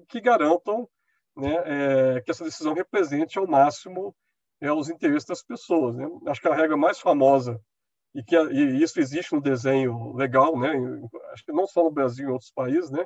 que, 0.07 0.21
garantam 0.21 0.87
né, 1.35 1.55
é, 1.65 2.21
que 2.21 2.31
essa 2.31 2.43
decisão 2.43 2.73
represente 2.73 3.39
ao 3.39 3.47
máximo 3.47 4.15
é 4.61 4.71
os 4.71 4.89
interesses 4.89 5.27
das 5.27 5.43
pessoas. 5.43 5.95
Né? 5.95 6.07
Acho 6.27 6.41
que 6.41 6.47
a 6.47 6.55
regra 6.55 6.77
mais 6.77 6.99
famosa 6.99 7.59
e 8.13 8.23
que 8.23 8.35
e 8.35 8.81
isso 8.81 8.99
existe 8.99 9.33
no 9.33 9.41
desenho 9.41 10.15
legal, 10.15 10.57
né? 10.57 10.71
Acho 11.33 11.45
que 11.45 11.51
não 11.51 11.67
só 11.67 11.83
no 11.83 11.91
Brasil, 11.91 12.29
em 12.29 12.31
outros 12.31 12.51
países, 12.51 12.89
né? 12.89 13.05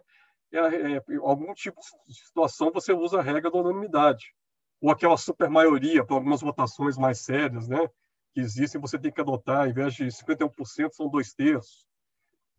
É, 0.54 0.58
é, 0.94 1.02
algum 1.22 1.54
tipo 1.54 1.80
de 2.08 2.14
situação 2.14 2.72
você 2.72 2.94
usa 2.94 3.20
a 3.20 3.22
regra 3.22 3.52
da 3.52 3.58
unanimidade 3.58 4.34
ou 4.82 4.90
aquela 4.90 5.18
super 5.18 5.50
maioria 5.50 6.06
para 6.06 6.16
algumas 6.16 6.42
votações 6.42 6.98
mais 6.98 7.20
sérias, 7.20 7.68
né? 7.68 7.88
Que 8.34 8.40
existem, 8.42 8.80
você 8.80 8.98
tem 8.98 9.12
que 9.12 9.22
adotar, 9.22 9.62
ao 9.62 9.68
invés 9.68 9.94
de 9.94 10.06
51%, 10.06 10.92
são 10.94 11.10
dois 11.10 11.34
terços. 11.34 11.86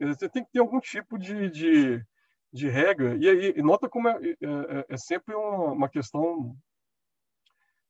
Você 0.07 0.29
tem 0.29 0.45
que 0.45 0.53
ter 0.53 0.61
algum 0.61 0.81
tipo 0.81 1.19
de, 1.19 1.51
de, 1.51 2.05
de 2.53 2.69
regra. 2.69 3.17
E 3.17 3.29
aí, 3.29 3.62
nota 3.62 3.88
como 3.88 4.09
é, 4.09 4.15
é, 4.15 4.35
é, 4.41 4.87
é 4.88 4.97
sempre 4.97 5.35
uma, 5.35 5.73
uma 5.73 5.88
questão 5.88 6.57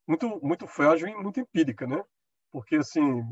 muito 0.07 0.39
muito 0.41 0.67
frágil 0.67 1.07
e 1.07 1.15
muito 1.15 1.39
empírica, 1.39 1.87
né? 1.87 2.03
Porque 2.51 2.75
assim, 2.75 3.23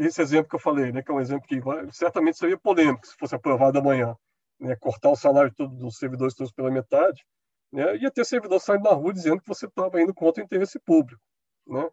esse 0.00 0.22
exemplo 0.22 0.48
que 0.48 0.56
eu 0.56 0.60
falei, 0.60 0.92
né, 0.92 1.02
que 1.02 1.10
é 1.10 1.14
um 1.14 1.20
exemplo 1.20 1.46
que 1.46 1.60
vai, 1.60 1.90
certamente 1.92 2.38
seria 2.38 2.58
polêmico 2.58 3.06
se 3.06 3.16
fosse 3.16 3.34
aprovado 3.34 3.78
amanhã, 3.78 4.16
né, 4.58 4.76
cortar 4.76 5.10
o 5.10 5.16
salário 5.16 5.52
todo 5.54 5.74
dos 5.74 5.96
servidores 5.96 6.34
todos 6.34 6.52
pela 6.52 6.70
metade, 6.70 7.24
né, 7.72 7.96
ia 7.96 8.10
ter 8.10 8.24
servidor 8.24 8.60
saindo 8.60 8.84
na 8.84 8.94
rua 8.94 9.12
dizendo 9.12 9.40
que 9.40 9.48
você 9.48 9.66
estava 9.66 10.00
indo 10.00 10.14
contra 10.14 10.42
o 10.42 10.44
interesse 10.44 10.78
público, 10.80 11.20
né? 11.66 11.88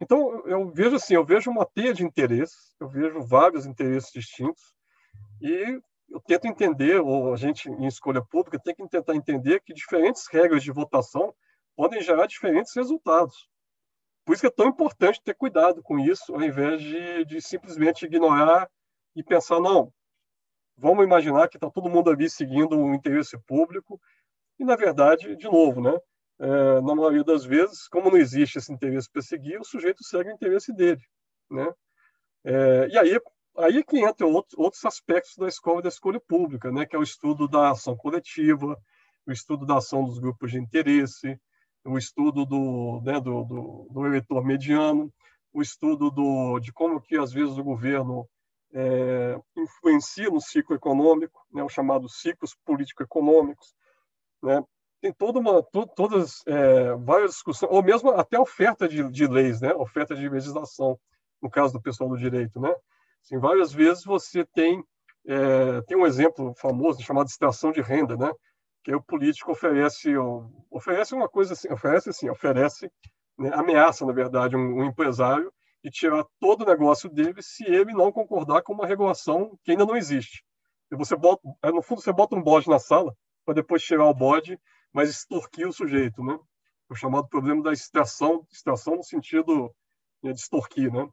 Então 0.00 0.46
eu 0.46 0.70
vejo 0.72 0.96
assim, 0.96 1.14
eu 1.14 1.24
vejo 1.24 1.50
uma 1.50 1.64
teia 1.66 1.94
de 1.94 2.04
interesses, 2.04 2.74
eu 2.80 2.88
vejo 2.88 3.20
vários 3.22 3.66
interesses 3.66 4.10
distintos 4.12 4.74
e 5.40 5.80
eu 6.08 6.20
tento 6.20 6.46
entender, 6.46 7.00
ou 7.00 7.32
a 7.32 7.36
gente 7.36 7.68
em 7.68 7.86
escolha 7.86 8.22
pública 8.22 8.58
tem 8.58 8.74
que 8.74 8.88
tentar 8.88 9.14
entender 9.14 9.60
que 9.60 9.72
diferentes 9.72 10.26
regras 10.30 10.62
de 10.62 10.70
votação 10.70 11.34
podem 11.76 12.00
gerar 12.00 12.26
diferentes 12.26 12.74
resultados. 12.74 13.48
Por 14.24 14.32
isso 14.32 14.42
que 14.42 14.46
é 14.46 14.50
tão 14.50 14.68
importante 14.68 15.22
ter 15.22 15.34
cuidado 15.34 15.82
com 15.82 15.98
isso, 15.98 16.34
ao 16.34 16.42
invés 16.42 16.80
de, 16.80 17.24
de 17.24 17.42
simplesmente 17.42 18.06
ignorar 18.06 18.70
e 19.14 19.22
pensar, 19.22 19.60
não, 19.60 19.92
vamos 20.76 21.04
imaginar 21.04 21.48
que 21.48 21.56
está 21.56 21.70
todo 21.70 21.90
mundo 21.90 22.10
ali 22.10 22.28
seguindo 22.30 22.76
um 22.76 22.94
interesse 22.94 23.38
público, 23.46 24.00
e, 24.58 24.64
na 24.64 24.76
verdade, 24.76 25.36
de 25.36 25.44
novo, 25.44 25.80
né, 25.80 25.96
é, 26.38 26.80
na 26.80 26.94
maioria 26.94 27.24
das 27.24 27.44
vezes, 27.44 27.86
como 27.88 28.10
não 28.10 28.16
existe 28.16 28.58
esse 28.58 28.72
interesse 28.72 29.10
para 29.10 29.22
seguir, 29.22 29.58
o 29.58 29.64
sujeito 29.64 30.02
segue 30.04 30.30
o 30.30 30.34
interesse 30.34 30.72
dele. 30.72 31.02
Né? 31.50 31.72
É, 32.44 32.88
e 32.88 32.98
aí, 32.98 33.20
aí 33.56 33.78
é 33.78 33.82
que 33.82 33.98
entra 33.98 34.26
outros, 34.26 34.58
outros 34.58 34.84
aspectos 34.84 35.36
da 35.36 35.48
escola 35.48 35.82
da 35.82 35.88
escolha 35.88 36.20
pública, 36.20 36.70
né, 36.70 36.86
que 36.86 36.96
é 36.96 36.98
o 36.98 37.02
estudo 37.02 37.48
da 37.48 37.70
ação 37.70 37.96
coletiva, 37.96 38.76
o 39.26 39.32
estudo 39.32 39.64
da 39.64 39.76
ação 39.76 40.04
dos 40.04 40.18
grupos 40.18 40.50
de 40.50 40.58
interesse, 40.58 41.38
o 41.84 41.98
estudo 41.98 42.44
do, 42.44 43.00
né, 43.04 43.20
do, 43.20 43.44
do, 43.44 43.88
do, 43.90 44.06
eleitor 44.06 44.44
mediano, 44.44 45.12
o 45.52 45.62
estudo 45.62 46.10
do, 46.10 46.58
de 46.58 46.72
como 46.72 47.00
que 47.00 47.16
às 47.16 47.32
vezes 47.32 47.56
o 47.56 47.64
governo 47.64 48.28
é, 48.72 49.38
influencia 49.56 50.28
no 50.30 50.40
ciclo 50.40 50.74
econômico, 50.74 51.46
né, 51.52 51.62
os 51.62 51.72
chamados 51.72 52.20
ciclos 52.20 52.56
político-econômicos, 52.64 53.74
né, 54.42 54.62
tem 55.00 55.12
toda 55.12 55.38
uma, 55.38 55.62
to, 55.62 55.86
todas 55.94 56.42
é, 56.46 56.94
várias 56.96 57.32
discussões, 57.32 57.70
ou 57.70 57.82
mesmo 57.82 58.10
até 58.10 58.38
oferta 58.38 58.88
de, 58.88 59.08
de 59.10 59.26
leis, 59.26 59.60
né, 59.60 59.72
oferta 59.74 60.14
de 60.14 60.28
legislação, 60.28 60.98
no 61.40 61.50
caso 61.50 61.74
do 61.74 61.82
pessoal 61.82 62.08
do 62.08 62.16
direito, 62.16 62.58
né, 62.58 62.74
assim, 63.24 63.38
várias 63.38 63.72
vezes 63.72 64.04
você 64.04 64.44
tem 64.44 64.82
é, 65.26 65.80
tem 65.82 65.96
um 65.96 66.06
exemplo 66.06 66.54
famoso 66.54 67.02
chamado 67.02 67.28
extração 67.28 67.72
de 67.72 67.80
renda, 67.80 68.14
né, 68.16 68.30
que 68.84 68.94
o 68.94 69.02
político 69.02 69.52
oferece 69.52 70.14
oferece 70.70 71.14
uma 71.14 71.28
coisa 71.28 71.54
assim, 71.54 71.72
oferece 71.72 72.10
assim, 72.10 72.28
oferece 72.28 72.90
né, 73.38 73.50
ameaça 73.54 74.04
na 74.04 74.12
verdade 74.12 74.56
um, 74.56 74.80
um, 74.80 74.84
empresário 74.84 75.50
de 75.82 75.90
tirar 75.90 76.24
todo 76.38 76.62
o 76.62 76.66
negócio 76.66 77.08
dele 77.10 77.42
se 77.42 77.64
ele 77.64 77.92
não 77.92 78.12
concordar 78.12 78.62
com 78.62 78.74
uma 78.74 78.86
regulação 78.86 79.58
que 79.62 79.70
ainda 79.70 79.86
não 79.86 79.96
existe. 79.96 80.44
E 80.90 80.96
você 80.96 81.16
bota, 81.16 81.42
é, 81.62 81.70
no 81.70 81.82
fundo 81.82 82.00
você 82.00 82.12
bota 82.12 82.36
um 82.36 82.42
bode 82.42 82.68
na 82.68 82.78
sala 82.78 83.14
para 83.44 83.54
depois 83.54 83.82
tirar 83.82 84.06
o 84.06 84.14
bode, 84.14 84.58
mas 84.92 85.10
extorquir 85.10 85.66
o 85.68 85.72
sujeito, 85.72 86.22
né? 86.22 86.38
O 86.88 86.94
chamado 86.94 87.28
problema 87.28 87.62
da 87.62 87.72
extração, 87.72 88.46
extração 88.50 88.96
no 88.96 89.02
sentido 89.02 89.74
né, 90.22 90.32
de 90.32 90.40
extorquir, 90.40 90.92
né? 90.92 91.06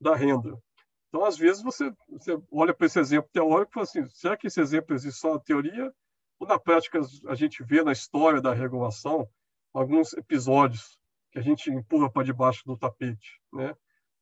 Da 0.00 0.14
renda. 0.14 0.58
Então, 1.08 1.24
às 1.24 1.36
vezes, 1.36 1.62
você, 1.62 1.92
você 2.08 2.38
olha 2.50 2.74
para 2.74 2.86
esse 2.86 2.98
exemplo 2.98 3.30
teórico 3.32 3.70
e 3.70 3.74
fala 3.74 3.84
assim, 3.84 4.06
será 4.10 4.36
que 4.36 4.46
esse 4.46 4.60
exemplo 4.60 4.94
existe 4.94 5.20
só 5.20 5.34
na 5.34 5.40
teoria? 5.40 5.92
Ou 6.38 6.46
na 6.46 6.58
prática 6.58 7.00
a 7.28 7.34
gente 7.34 7.62
vê 7.62 7.82
na 7.82 7.92
história 7.92 8.40
da 8.40 8.52
regulação 8.52 9.28
alguns 9.72 10.12
episódios 10.14 10.98
que 11.30 11.38
a 11.38 11.42
gente 11.42 11.70
empurra 11.70 12.10
para 12.10 12.24
debaixo 12.24 12.62
do 12.66 12.76
tapete, 12.76 13.40
né? 13.52 13.74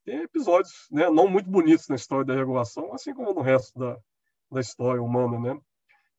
Tem 0.04 0.22
episódios 0.22 0.86
né, 0.90 1.08
não 1.08 1.26
muito 1.26 1.50
bonitos 1.50 1.88
na 1.88 1.96
história 1.96 2.24
da 2.24 2.34
regulação, 2.34 2.92
assim 2.92 3.14
como 3.14 3.32
no 3.32 3.40
resto 3.40 3.78
da, 3.78 3.98
da 4.50 4.60
história 4.60 5.02
humana, 5.02 5.38
né? 5.38 5.60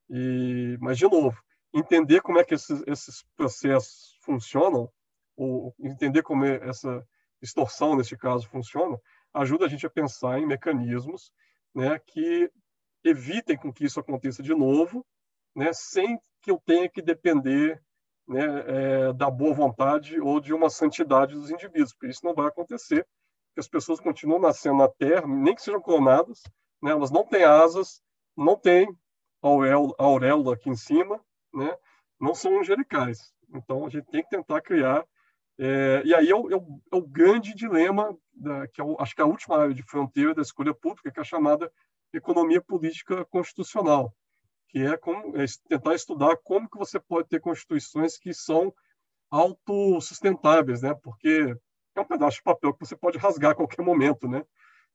E, 0.10 0.78
mas, 0.82 0.98
de 0.98 1.06
novo, 1.06 1.38
entender 1.74 2.22
como 2.22 2.40
é 2.40 2.44
que 2.44 2.56
esses, 2.56 2.84
esses 2.88 3.24
processos 3.36 4.18
funcionam, 4.22 4.90
ou 5.36 5.76
entender 5.80 6.24
como 6.24 6.46
é 6.46 6.56
essa 6.68 7.06
extorsão, 7.42 7.96
nesse 7.96 8.18
caso, 8.18 8.48
funciona, 8.50 8.98
ajuda 9.36 9.66
a 9.66 9.68
gente 9.68 9.86
a 9.86 9.90
pensar 9.90 10.40
em 10.40 10.46
mecanismos 10.46 11.32
né, 11.74 12.00
que 12.00 12.50
evitem 13.04 13.58
com 13.58 13.72
que 13.72 13.86
isso 13.86 14.00
aconteça 14.00 14.42
de 14.42 14.56
novo, 14.56 15.06
né, 15.56 15.72
sem 15.74 16.18
que 16.42 16.50
eu 16.50 16.62
tenha 16.66 16.90
que 16.90 17.02
depender 17.02 17.82
né, 18.28 18.44
é, 18.68 19.14
da 19.14 19.30
boa 19.30 19.54
vontade 19.54 20.20
ou 20.20 20.40
de 20.40 20.54
uma 20.54 20.70
santidade 20.70 21.36
dos 21.36 21.52
indivíduos, 21.52 21.94
porque 21.94 22.08
isso 22.08 22.26
não 22.26 22.34
vai 22.34 22.48
acontecer, 22.48 23.06
porque 23.48 23.60
as 23.60 23.68
pessoas 23.68 24.00
continuam 24.00 24.40
nascendo 24.40 24.78
na 24.78 24.88
Terra, 24.88 25.28
nem 25.28 25.54
que 25.54 25.62
sejam 25.62 25.82
clonadas, 25.82 26.42
né, 26.82 26.92
elas 26.92 27.12
não 27.12 27.26
têm 27.26 27.44
asas, 27.44 28.02
não 28.36 28.58
têm 28.58 28.88
auréola 29.42 30.54
aqui 30.54 30.70
em 30.70 30.76
cima, 30.76 31.20
né, 31.54 31.76
não 32.20 32.34
são 32.34 32.60
angelicais. 32.60 33.34
Então, 33.54 33.86
a 33.86 33.90
gente 33.90 34.08
tem 34.08 34.24
que 34.24 34.30
tentar 34.30 34.62
criar 34.62 35.06
é, 35.58 36.02
e 36.04 36.14
aí 36.14 36.30
é 36.30 36.36
o, 36.36 36.52
é, 36.52 36.56
o, 36.56 36.82
é 36.92 36.96
o, 36.96 37.02
grande 37.02 37.56
dilema, 37.56 38.16
da, 38.34 38.68
que 38.68 38.82
é 38.82 38.84
o, 38.84 38.98
acho 39.00 39.16
que 39.16 39.22
é 39.22 39.24
a 39.24 39.28
última 39.28 39.58
área 39.58 39.74
de 39.74 39.84
fronteira 39.84 40.34
da 40.34 40.42
escolha 40.42 40.74
pública, 40.74 41.12
que 41.12 41.20
é 41.20 41.22
a 41.22 41.26
chamada 41.26 41.72
economia 42.14 42.62
política 42.62 43.24
constitucional, 43.26 44.14
que 44.70 44.80
é, 44.80 44.98
como, 44.98 45.38
é 45.38 45.46
tentar 45.68 45.96
estudar 45.96 46.38
como 46.44 46.70
que 46.70 46.78
você 46.78 47.00
pode 47.00 47.30
ter 47.30 47.40
constituições 47.40 48.18
que 48.18 48.34
são 48.34 48.74
autossustentáveis, 49.30 50.82
né? 50.82 50.94
porque 50.94 51.56
é 51.96 52.02
um 52.02 52.06
pedaço 52.06 52.38
de 52.38 52.44
papel 52.44 52.74
que 52.74 52.86
você 52.86 52.96
pode 52.96 53.18
rasgar 53.18 53.52
a 53.52 53.56
qualquer 53.56 53.82
momento. 53.82 54.28
Né? 54.28 54.46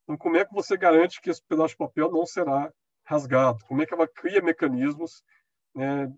Então, 0.03 0.17
como 0.17 0.37
é 0.37 0.45
que 0.45 0.53
você 0.53 0.77
garante 0.77 1.21
que 1.21 1.31
esse 1.31 1.43
pedaço 1.43 1.71
de 1.71 1.79
papel 1.79 2.11
não 2.11 2.27
será 2.27 2.73
rasgado? 3.05 3.65
Como 3.67 3.83
é 3.83 3.87
que 3.87 3.95
ela 3.95 4.07
cria 4.07 4.43
mecanismos 4.43 5.23
né, 5.75 6.13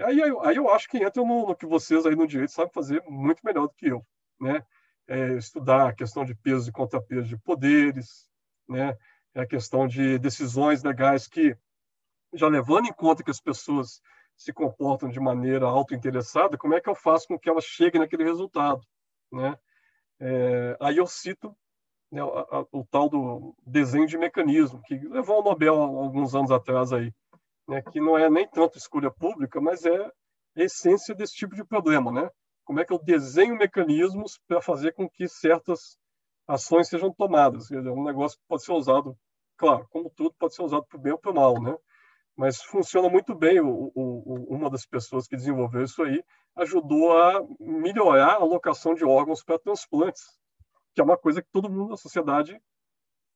Aí, 0.00 0.22
aí 0.22 0.56
eu 0.56 0.70
acho 0.70 0.88
que 0.88 0.98
entra 0.98 1.22
no, 1.22 1.48
no, 1.48 1.56
que 1.56 1.66
vocês 1.66 2.06
aí 2.06 2.14
no 2.14 2.26
direito 2.26 2.52
sabem 2.52 2.72
fazer 2.72 3.02
muito 3.08 3.44
melhor 3.44 3.66
do 3.66 3.74
que 3.74 3.86
eu, 3.88 4.06
né? 4.40 4.64
É 5.06 5.34
estudar 5.34 5.88
a 5.88 5.94
questão 5.94 6.24
de 6.24 6.34
pesos 6.34 6.68
e 6.68 6.72
contrapesos 6.72 7.28
de 7.28 7.36
poderes, 7.36 8.28
né? 8.68 8.96
É 9.34 9.40
a 9.40 9.46
questão 9.46 9.88
de 9.88 10.18
decisões 10.18 10.82
legais 10.82 11.26
que, 11.26 11.56
já 12.34 12.46
levando 12.48 12.86
em 12.86 12.92
conta 12.92 13.22
que 13.22 13.30
as 13.30 13.40
pessoas 13.40 14.00
se 14.36 14.52
comportam 14.52 15.08
de 15.08 15.18
maneira 15.18 15.66
autointeressada, 15.66 16.56
como 16.56 16.74
é 16.74 16.80
que 16.80 16.88
eu 16.88 16.94
faço 16.94 17.26
com 17.26 17.38
que 17.38 17.48
elas 17.48 17.64
cheguem 17.64 18.00
naquele 18.00 18.24
resultado, 18.24 18.80
né? 19.32 19.58
É, 20.20 20.76
aí 20.80 20.96
eu 20.96 21.06
cito 21.06 21.56
né, 22.10 22.20
a, 22.22 22.24
a, 22.24 22.66
o 22.72 22.84
tal 22.90 23.08
do 23.08 23.54
desenho 23.66 24.06
de 24.06 24.16
mecanismo, 24.16 24.80
que 24.82 24.96
levou 24.96 25.36
ao 25.36 25.44
Nobel 25.44 25.74
alguns 25.74 26.34
anos 26.34 26.50
atrás 26.50 26.92
aí, 26.92 27.12
né, 27.68 27.82
que 27.82 28.00
não 28.00 28.16
é 28.16 28.30
nem 28.30 28.48
tanto 28.48 28.78
escolha 28.78 29.10
pública, 29.10 29.60
mas 29.60 29.84
é 29.84 29.94
a 29.96 30.12
essência 30.56 31.14
desse 31.14 31.34
tipo 31.34 31.54
de 31.54 31.64
problema, 31.64 32.10
né? 32.10 32.30
Como 32.64 32.80
é 32.80 32.84
que 32.84 32.92
eu 32.92 32.98
desenho 32.98 33.56
mecanismos 33.56 34.40
para 34.48 34.60
fazer 34.60 34.92
com 34.92 35.08
que 35.08 35.28
certas 35.28 35.98
ações 36.46 36.88
sejam 36.88 37.12
tomadas? 37.12 37.70
É 37.70 37.78
um 37.78 38.04
negócio 38.04 38.38
que 38.38 38.44
pode 38.48 38.64
ser 38.64 38.72
usado, 38.72 39.16
claro, 39.56 39.86
como 39.90 40.10
tudo, 40.10 40.34
pode 40.38 40.54
ser 40.54 40.62
usado 40.62 40.84
para 40.86 40.98
o 40.98 41.00
bem 41.00 41.12
ou 41.12 41.18
para 41.18 41.30
o 41.30 41.34
mal, 41.34 41.60
né? 41.60 41.76
Mas 42.36 42.62
funciona 42.62 43.08
muito 43.08 43.34
bem. 43.34 43.60
O, 43.60 43.90
o, 43.94 44.46
uma 44.48 44.70
das 44.70 44.86
pessoas 44.86 45.26
que 45.26 45.36
desenvolveu 45.36 45.82
isso 45.82 46.02
aí 46.02 46.22
ajudou 46.56 47.16
a 47.16 47.44
melhorar 47.60 48.32
a 48.32 48.42
alocação 48.42 48.94
de 48.94 49.04
órgãos 49.04 49.42
para 49.42 49.58
transplantes, 49.58 50.22
que 50.94 51.00
é 51.00 51.04
uma 51.04 51.18
coisa 51.18 51.42
que 51.42 51.48
todo 51.52 51.70
mundo 51.70 51.90
na 51.90 51.96
sociedade 51.96 52.60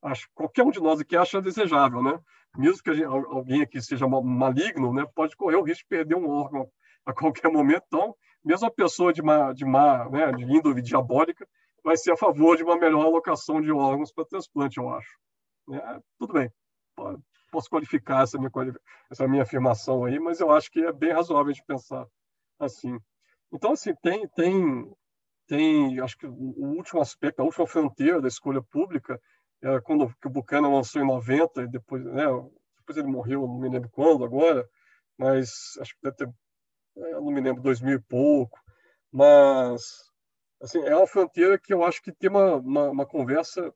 acho, 0.02 0.28
qualquer 0.34 0.64
um 0.64 0.70
de 0.70 0.80
nós 0.80 1.00
aqui 1.00 1.16
acha 1.16 1.40
desejável, 1.40 2.02
né? 2.02 2.18
Mesmo 2.56 2.82
que 2.82 2.92
gente, 2.94 3.06
alguém 3.06 3.62
aqui 3.62 3.80
seja 3.80 4.06
maligno, 4.06 4.92
né, 4.92 5.06
pode 5.14 5.34
correr 5.36 5.56
o 5.56 5.62
risco 5.62 5.84
de 5.84 5.88
perder 5.88 6.16
um 6.16 6.28
órgão 6.28 6.68
a 7.06 7.12
qualquer 7.12 7.50
momento. 7.50 7.84
Então, 7.86 8.14
mesmo 8.44 8.66
a 8.66 8.70
pessoa 8.70 9.12
de 9.12 9.22
má, 9.22 9.52
de 9.52 9.64
má, 9.64 10.08
né, 10.10 10.32
de 10.32 10.44
índole 10.44 10.82
diabólica, 10.82 11.48
vai 11.82 11.96
ser 11.96 12.12
a 12.12 12.16
favor 12.16 12.56
de 12.56 12.62
uma 12.62 12.76
melhor 12.76 13.06
alocação 13.06 13.60
de 13.60 13.72
órgãos 13.72 14.12
para 14.12 14.26
transplante, 14.26 14.78
eu 14.78 14.88
acho. 14.90 15.18
É, 15.72 16.00
tudo 16.18 16.34
bem, 16.34 16.50
posso 17.50 17.70
qualificar 17.70 18.22
essa 18.22 18.38
minha, 18.38 18.50
essa 19.10 19.26
minha 19.26 19.42
afirmação 19.42 20.04
aí, 20.04 20.18
mas 20.18 20.40
eu 20.40 20.50
acho 20.50 20.70
que 20.70 20.80
é 20.80 20.92
bem 20.92 21.12
razoável 21.12 21.52
de 21.52 21.64
pensar 21.64 22.06
assim. 22.58 22.98
Então, 23.52 23.72
assim, 23.72 23.94
tem, 24.02 24.28
tem, 24.28 24.92
tem, 25.46 26.00
acho 26.00 26.16
que 26.16 26.26
o 26.26 26.76
último 26.76 27.00
aspecto, 27.00 27.40
a 27.40 27.44
última 27.44 27.66
fronteira 27.66 28.20
da 28.20 28.28
escolha 28.28 28.62
pública 28.62 29.20
quando 29.84 30.12
que 30.20 30.26
o 30.26 30.30
Buchanan 30.30 30.68
lançou 30.68 31.00
em 31.00 31.06
90 31.06 31.62
e 31.62 31.68
depois, 31.68 32.04
né, 32.04 32.24
depois 32.78 32.98
ele 32.98 33.06
morreu, 33.06 33.46
não 33.46 33.58
me 33.58 33.68
lembro 33.68 33.88
quando 33.90 34.24
agora, 34.24 34.68
mas 35.16 35.50
acho 35.80 35.94
que 35.94 36.02
deve 36.02 36.16
ter, 36.16 36.28
é, 36.96 37.12
não 37.12 37.30
me 37.30 37.40
lembro, 37.40 37.62
2000 37.62 37.96
e 37.96 38.00
pouco, 38.00 38.58
mas 39.12 39.82
assim, 40.60 40.80
é 40.80 40.96
uma 40.96 41.06
fronteira 41.06 41.58
que 41.58 41.72
eu 41.72 41.84
acho 41.84 42.02
que 42.02 42.12
tem 42.12 42.28
uma, 42.28 42.56
uma, 42.56 42.90
uma 42.90 43.06
conversa, 43.06 43.72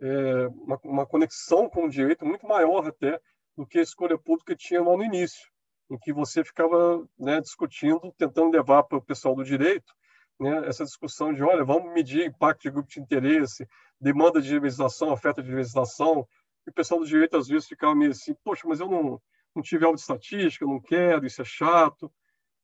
é, 0.00 0.46
uma, 0.48 0.78
uma, 0.84 1.06
conexão 1.06 1.68
com 1.68 1.86
o 1.86 1.90
direito 1.90 2.24
muito 2.26 2.46
maior 2.46 2.86
até 2.86 3.20
do 3.56 3.66
que 3.66 3.78
a 3.78 3.82
escolha 3.82 4.18
pública 4.18 4.54
tinha 4.54 4.82
lá 4.82 4.96
no 4.96 5.04
início, 5.04 5.50
em 5.90 5.98
que 5.98 6.12
você 6.12 6.44
ficava 6.44 7.06
né, 7.18 7.40
discutindo, 7.40 8.12
tentando 8.18 8.50
levar 8.50 8.82
para 8.82 8.98
o 8.98 9.04
pessoal 9.04 9.34
do 9.34 9.44
direito 9.44 9.94
né, 10.38 10.66
essa 10.66 10.84
discussão 10.84 11.32
de, 11.32 11.42
olha, 11.42 11.64
vamos 11.64 11.92
medir 11.92 12.26
impacto 12.26 12.62
de 12.62 12.70
grupo 12.70 12.88
de 12.88 13.00
interesse, 13.00 13.66
demanda 14.00 14.40
de 14.40 14.58
legislação, 14.58 15.10
oferta 15.10 15.42
de 15.42 15.52
legislação, 15.52 16.26
e 16.66 16.70
o 16.70 16.72
pessoal 16.72 17.00
do 17.00 17.06
direito 17.06 17.36
às 17.36 17.48
vezes 17.48 17.68
ficava 17.68 17.94
meio 17.94 18.10
assim, 18.10 18.34
poxa, 18.44 18.66
mas 18.66 18.80
eu 18.80 18.88
não, 18.88 19.20
não 19.54 19.62
tive 19.62 19.84
aula 19.84 19.96
de 19.96 20.02
estatística, 20.02 20.66
não 20.66 20.80
quero, 20.80 21.26
isso 21.26 21.40
é 21.40 21.44
chato. 21.44 22.12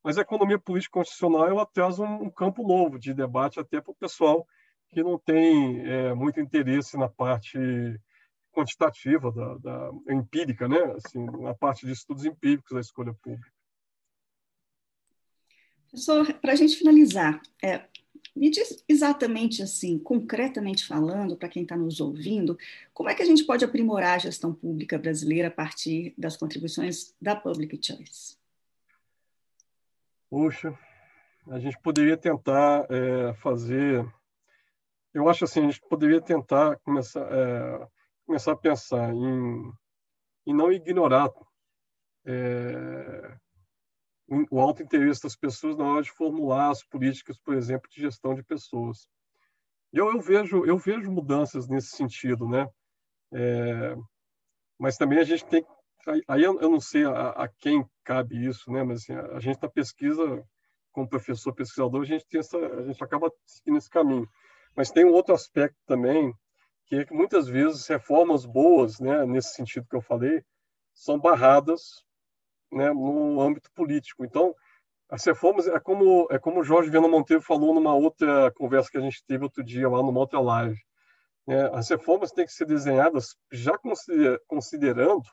Mas 0.05 0.19
a 0.19 0.23
economia 0.23 0.59
política 0.59 0.99
constitucional 0.99 1.47
ela 1.49 1.65
traz 1.65 1.99
um, 1.99 2.25
um 2.25 2.31
campo 2.31 2.67
novo 2.67 2.99
de 2.99 3.15
debate 3.15 3.61
até 3.61 3.81
para 3.81 3.93
o 3.93 3.97
pessoal 3.97 4.47
que 4.89 5.03
não 5.03 5.19
tem 5.19 5.89
é, 5.89 6.13
muito 6.13 6.41
interesse 6.41 6.99
na 6.99 7.09
parte 7.09 7.59
quantitativa, 8.53 9.33
da, 9.33 9.55
da, 9.57 9.91
empírica, 10.11 10.69
né? 10.69 10.79
assim, 10.97 11.25
na 11.41 11.55
parte 11.55 11.87
de 11.87 11.93
estudos 11.93 12.25
empíricos 12.25 12.73
da 12.73 12.81
escolha 12.81 13.15
pública. 13.23 13.51
Professor, 15.93 16.33
para 16.41 16.53
a 16.53 16.57
gente 16.57 16.75
finalizar, 16.75 17.43
é, 17.63 17.85
me 18.35 18.49
diz 18.49 18.83
exatamente 18.89 19.63
assim, 19.63 19.99
concretamente 19.99 20.87
falando, 20.87 21.37
para 21.37 21.51
quem 21.51 21.65
está 21.65 21.77
nos 21.77 22.01
ouvindo, 22.01 22.59
como 22.95 23.11
é 23.11 23.15
que 23.15 23.21
a 23.21 23.27
gente 23.27 23.45
pode 23.45 23.63
aprimorar 23.63 24.15
a 24.15 24.19
gestão 24.19 24.55
pública 24.55 24.99
brasileira 24.99 25.49
a 25.49 25.51
partir 25.51 26.15
das 26.17 26.35
contribuições 26.35 27.15
da 27.21 27.37
Public 27.37 27.79
Choice? 27.81 28.39
Puxa, 30.31 30.77
a 31.49 31.59
gente 31.59 31.79
poderia 31.83 32.17
tentar 32.17 32.87
é, 32.89 33.35
fazer. 33.35 34.03
Eu 35.13 35.29
acho 35.29 35.45
assim, 35.45 35.61
a 35.61 35.65
gente 35.65 35.83
poderia 35.91 36.23
tentar 36.23 36.77
começar, 36.79 37.29
é, 37.31 37.87
começar 38.25 38.53
a 38.53 38.57
pensar 38.57 39.13
em, 39.13 39.73
em 40.47 40.55
não 40.55 40.73
ignorar 40.73 41.31
é, 42.25 43.37
o 44.29 44.61
alto 44.61 44.83
interesse 44.83 45.23
das 45.23 45.37
pessoas 45.37 45.77
na 45.77 45.85
hora 45.85 46.03
de 46.03 46.11
formular 46.11 46.71
as 46.71 46.83
políticas, 46.85 47.39
por 47.39 47.55
exemplo, 47.55 47.89
de 47.91 48.01
gestão 48.01 48.35
de 48.35 48.43
pessoas. 48.43 49.09
Eu, 49.93 50.11
eu 50.11 50.21
vejo 50.21 50.65
eu 50.65 50.79
vejo 50.79 51.11
mudanças 51.11 51.69
nesse 51.69 51.97
sentido, 51.97 52.49
né? 52.49 52.67
É, 53.33 53.95
mas 54.79 54.97
também 54.97 55.19
a 55.19 55.25
gente 55.25 55.45
tem 55.45 55.65
aí 56.27 56.43
eu, 56.43 56.61
eu 56.61 56.71
não 56.71 56.81
sei 56.81 57.05
a, 57.05 57.31
a, 57.31 57.49
quem 57.49 57.85
cabe 58.05 58.47
isso, 58.47 58.71
né? 58.71 58.83
Mas 58.83 59.03
assim, 59.03 59.13
a, 59.13 59.37
a 59.37 59.41
gente 59.41 59.61
na 59.61 59.69
pesquisa 59.69 60.43
como 60.93 61.09
professor 61.09 61.55
pesquisador 61.55 62.03
a 62.03 62.07
gente 62.07 62.27
tem 62.27 62.41
essa 62.41 62.57
a 62.59 62.83
gente 62.87 63.03
acaba 63.03 63.31
seguindo 63.45 63.79
esse 63.79 63.91
caminho. 63.91 64.29
Mas 64.75 64.91
tem 64.91 65.05
um 65.05 65.13
outro 65.13 65.35
aspecto 65.35 65.77
também 65.87 66.33
que 66.87 66.97
é 66.97 67.05
que 67.05 67.15
muitas 67.15 67.47
vezes 67.47 67.87
reformas 67.87 68.45
boas, 68.45 68.99
né? 68.99 69.25
Nesse 69.27 69.55
sentido 69.55 69.87
que 69.89 69.97
eu 69.97 70.03
falei, 70.03 70.43
são 70.95 71.19
barradas 71.19 72.05
né, 72.73 72.93
no 72.93 73.41
âmbito 73.41 73.71
político. 73.75 74.25
Então, 74.25 74.55
as 75.09 75.25
reformas 75.25 75.69
é 75.69 75.79
como 75.79 76.27
é 76.31 76.39
como 76.39 76.65
Jorge 76.65 76.91
Viana 76.91 77.07
Monteiro 77.07 77.43
falou 77.43 77.75
numa 77.75 77.95
outra 77.95 78.51
conversa 78.53 78.91
que 78.91 78.97
a 78.97 79.03
gente 79.03 79.23
teve 79.27 79.45
outro 79.45 79.63
dia 79.63 79.89
lá 79.89 80.03
numa 80.03 80.21
outra 80.21 80.41
live. 80.41 80.79
Né, 81.47 81.69
as 81.75 81.89
reformas 81.91 82.33
têm 82.33 82.47
que 82.47 82.53
ser 82.53 82.67
desenhadas 82.67 83.37
já 83.53 83.75
considerando, 84.47 85.25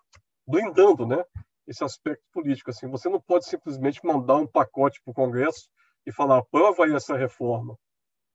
blindando, 0.46 1.06
né, 1.06 1.24
esse 1.68 1.84
aspecto 1.84 2.24
político. 2.34 2.72
Assim, 2.72 2.88
você 2.88 3.08
não 3.08 3.22
pode 3.22 3.46
simplesmente 3.46 4.04
mandar 4.04 4.36
um 4.36 4.48
pacote 4.48 5.00
para 5.02 5.12
o 5.12 5.16
Congresso 5.16 5.70
e 6.06 6.12
falar 6.12 6.40
aprova 6.40 6.86
aí 6.86 6.94
essa 6.94 7.16
reforma. 7.16 7.78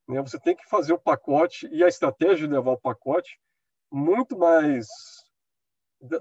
Né, 0.07 0.21
você 0.21 0.39
tem 0.39 0.55
que 0.55 0.67
fazer 0.69 0.93
o 0.93 0.99
pacote 0.99 1.67
e 1.71 1.83
a 1.83 1.87
estratégia 1.87 2.47
de 2.47 2.53
levar 2.53 2.71
o 2.71 2.81
pacote 2.81 3.37
muito 3.91 4.37
mais 4.37 4.87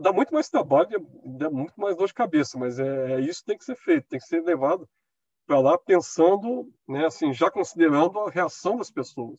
dá 0.00 0.12
muito 0.12 0.32
mais 0.32 0.48
trabalho, 0.48 1.06
dá 1.24 1.50
muito 1.50 1.78
mais 1.80 1.96
dor 1.96 2.06
de 2.06 2.14
cabeça, 2.14 2.58
mas 2.58 2.78
é, 2.78 3.12
é 3.12 3.20
isso 3.20 3.44
tem 3.44 3.56
que 3.56 3.64
ser 3.64 3.76
feito, 3.76 4.08
tem 4.08 4.18
que 4.18 4.26
ser 4.26 4.42
levado 4.42 4.88
para 5.46 5.60
lá 5.60 5.78
pensando, 5.78 6.72
né, 6.88 7.06
assim, 7.06 7.32
já 7.32 7.50
considerando 7.50 8.18
a 8.20 8.30
reação 8.30 8.76
das 8.76 8.90
pessoas, 8.90 9.38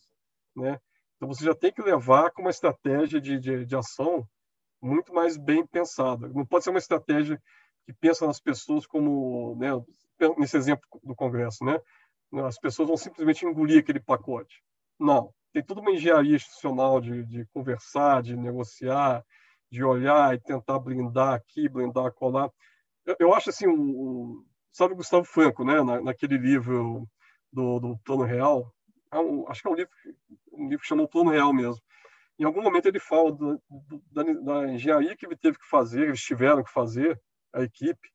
né? 0.56 0.80
Então 1.16 1.28
você 1.28 1.46
já 1.46 1.56
tem 1.56 1.72
que 1.72 1.82
levar 1.82 2.32
com 2.32 2.42
uma 2.42 2.52
estratégia 2.52 3.20
de, 3.20 3.40
de, 3.40 3.66
de 3.66 3.76
ação 3.76 4.28
muito 4.82 5.14
mais 5.14 5.38
bem 5.38 5.66
pensada. 5.66 6.28
Não 6.30 6.46
pode 6.46 6.64
ser 6.64 6.70
uma 6.70 6.80
estratégia 6.80 7.42
que 7.86 7.94
pensa 7.94 8.28
nas 8.28 8.40
pessoas 8.40 8.86
como, 8.86 9.56
né, 9.56 9.70
nesse 10.38 10.58
exemplo 10.58 10.86
do 11.04 11.16
Congresso, 11.16 11.64
né? 11.64 11.80
As 12.46 12.60
pessoas 12.60 12.88
vão 12.88 12.98
simplesmente 12.98 13.46
engolir 13.46 13.80
aquele 13.80 14.00
pacote. 14.00 14.62
Não, 15.00 15.34
tem 15.54 15.64
toda 15.64 15.82
uma 15.82 15.92
engenharia 15.92 16.36
institucional 16.36 17.00
de, 17.00 17.24
de 17.24 17.46
conversar, 17.54 18.22
de 18.22 18.36
negociar, 18.36 19.24
de 19.72 19.84
olhar 19.84 20.34
e 20.34 20.40
tentar 20.40 20.80
blindar 20.80 21.34
aqui, 21.34 21.68
blindar 21.68 22.12
colar. 22.14 22.50
Eu, 23.06 23.16
eu 23.20 23.34
acho 23.34 23.50
assim, 23.50 23.68
um, 23.68 24.44
sabe 24.72 24.94
o 24.94 24.98
Gustavo 24.98 25.26
Franco, 25.26 25.64
né? 25.64 25.82
Na, 25.84 26.02
naquele 26.02 26.38
livro 26.38 27.08
do, 27.52 27.80
do 27.80 27.98
Plano 28.00 28.24
Real, 28.24 28.72
é 29.12 29.20
um, 29.20 29.48
acho 29.50 29.62
que 29.62 29.68
é 29.68 29.72
um 29.72 29.76
livro, 29.76 29.94
um 30.52 30.64
livro 30.68 30.82
que 30.82 30.88
chama 30.88 31.04
o 31.04 31.08
Plano 31.08 31.32
Real 31.32 31.54
mesmo. 31.54 31.82
Em 32.38 32.44
algum 32.44 32.62
momento 32.62 32.88
ele 32.88 33.00
fala 33.00 33.32
do, 33.32 33.62
do, 33.70 34.04
da, 34.12 34.24
da, 34.24 34.74
engenharia 34.74 35.16
que 35.16 35.26
ele 35.26 35.38
teve 35.38 35.58
que 35.58 35.68
fazer, 35.70 36.08
eles 36.08 36.22
tiveram 36.22 36.64
que 36.64 36.72
fazer, 36.72 37.20
a 37.54 37.62
equipe, 37.62 38.10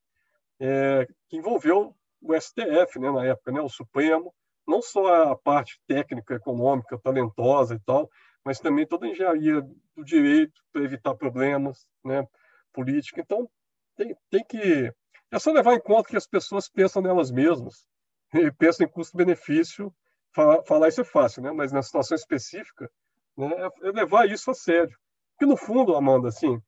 é, 0.61 1.07
que 1.29 1.39
envolveu 1.39 1.97
o 2.21 2.39
STF, 2.39 2.99
né, 2.99 3.11
na 3.11 3.25
época, 3.25 3.51
né, 3.51 3.63
o 3.63 3.69
Supremo, 3.69 4.35
não 4.69 4.83
só 4.83 5.31
a 5.33 5.37
parte 5.37 5.81
técnica, 5.87 6.35
econômica, 6.35 6.99
talentosa 6.99 7.75
e 7.75 7.81
tal, 7.81 8.11
mas 8.45 8.59
também 8.59 8.87
toda 8.87 9.07
a 9.07 9.11
engenharia 9.11 9.61
do 9.97 10.05
direito 10.05 10.61
para 10.73 10.83
evitar 10.83 11.15
problemas, 11.15 11.87
né, 12.05 12.27
política. 12.73 13.21
Então, 13.21 13.49
tem, 13.97 14.17
tem 14.31 14.45
que 14.45 14.93
é 15.31 15.39
só 15.39 15.53
levar 15.53 15.75
em 15.75 15.81
conta 15.81 16.09
que 16.09 16.17
as 16.17 16.27
pessoas 16.27 16.69
pensam 16.69 17.01
nelas 17.01 17.31
mesmas 17.31 17.87
e 18.35 18.51
pensam 18.53 18.87
em 18.87 18.91
custo-benefício. 18.91 19.95
Falar, 20.35 20.63
falar, 20.65 20.89
isso 20.89 21.01
é 21.01 21.05
fácil, 21.05 21.43
né? 21.43 21.53
Mas 21.53 21.73
na 21.73 21.83
situação 21.83 22.17
específica, 22.17 22.91
né, 23.37 23.49
é, 23.49 23.89
é 23.89 23.93
levar 23.93 24.29
isso 24.29 24.51
a 24.51 24.55
sério. 24.55 24.97
Porque 25.33 25.47
no 25.47 25.57
fundo, 25.57 25.95
Amanda, 25.95 26.29
assim, 26.29 26.61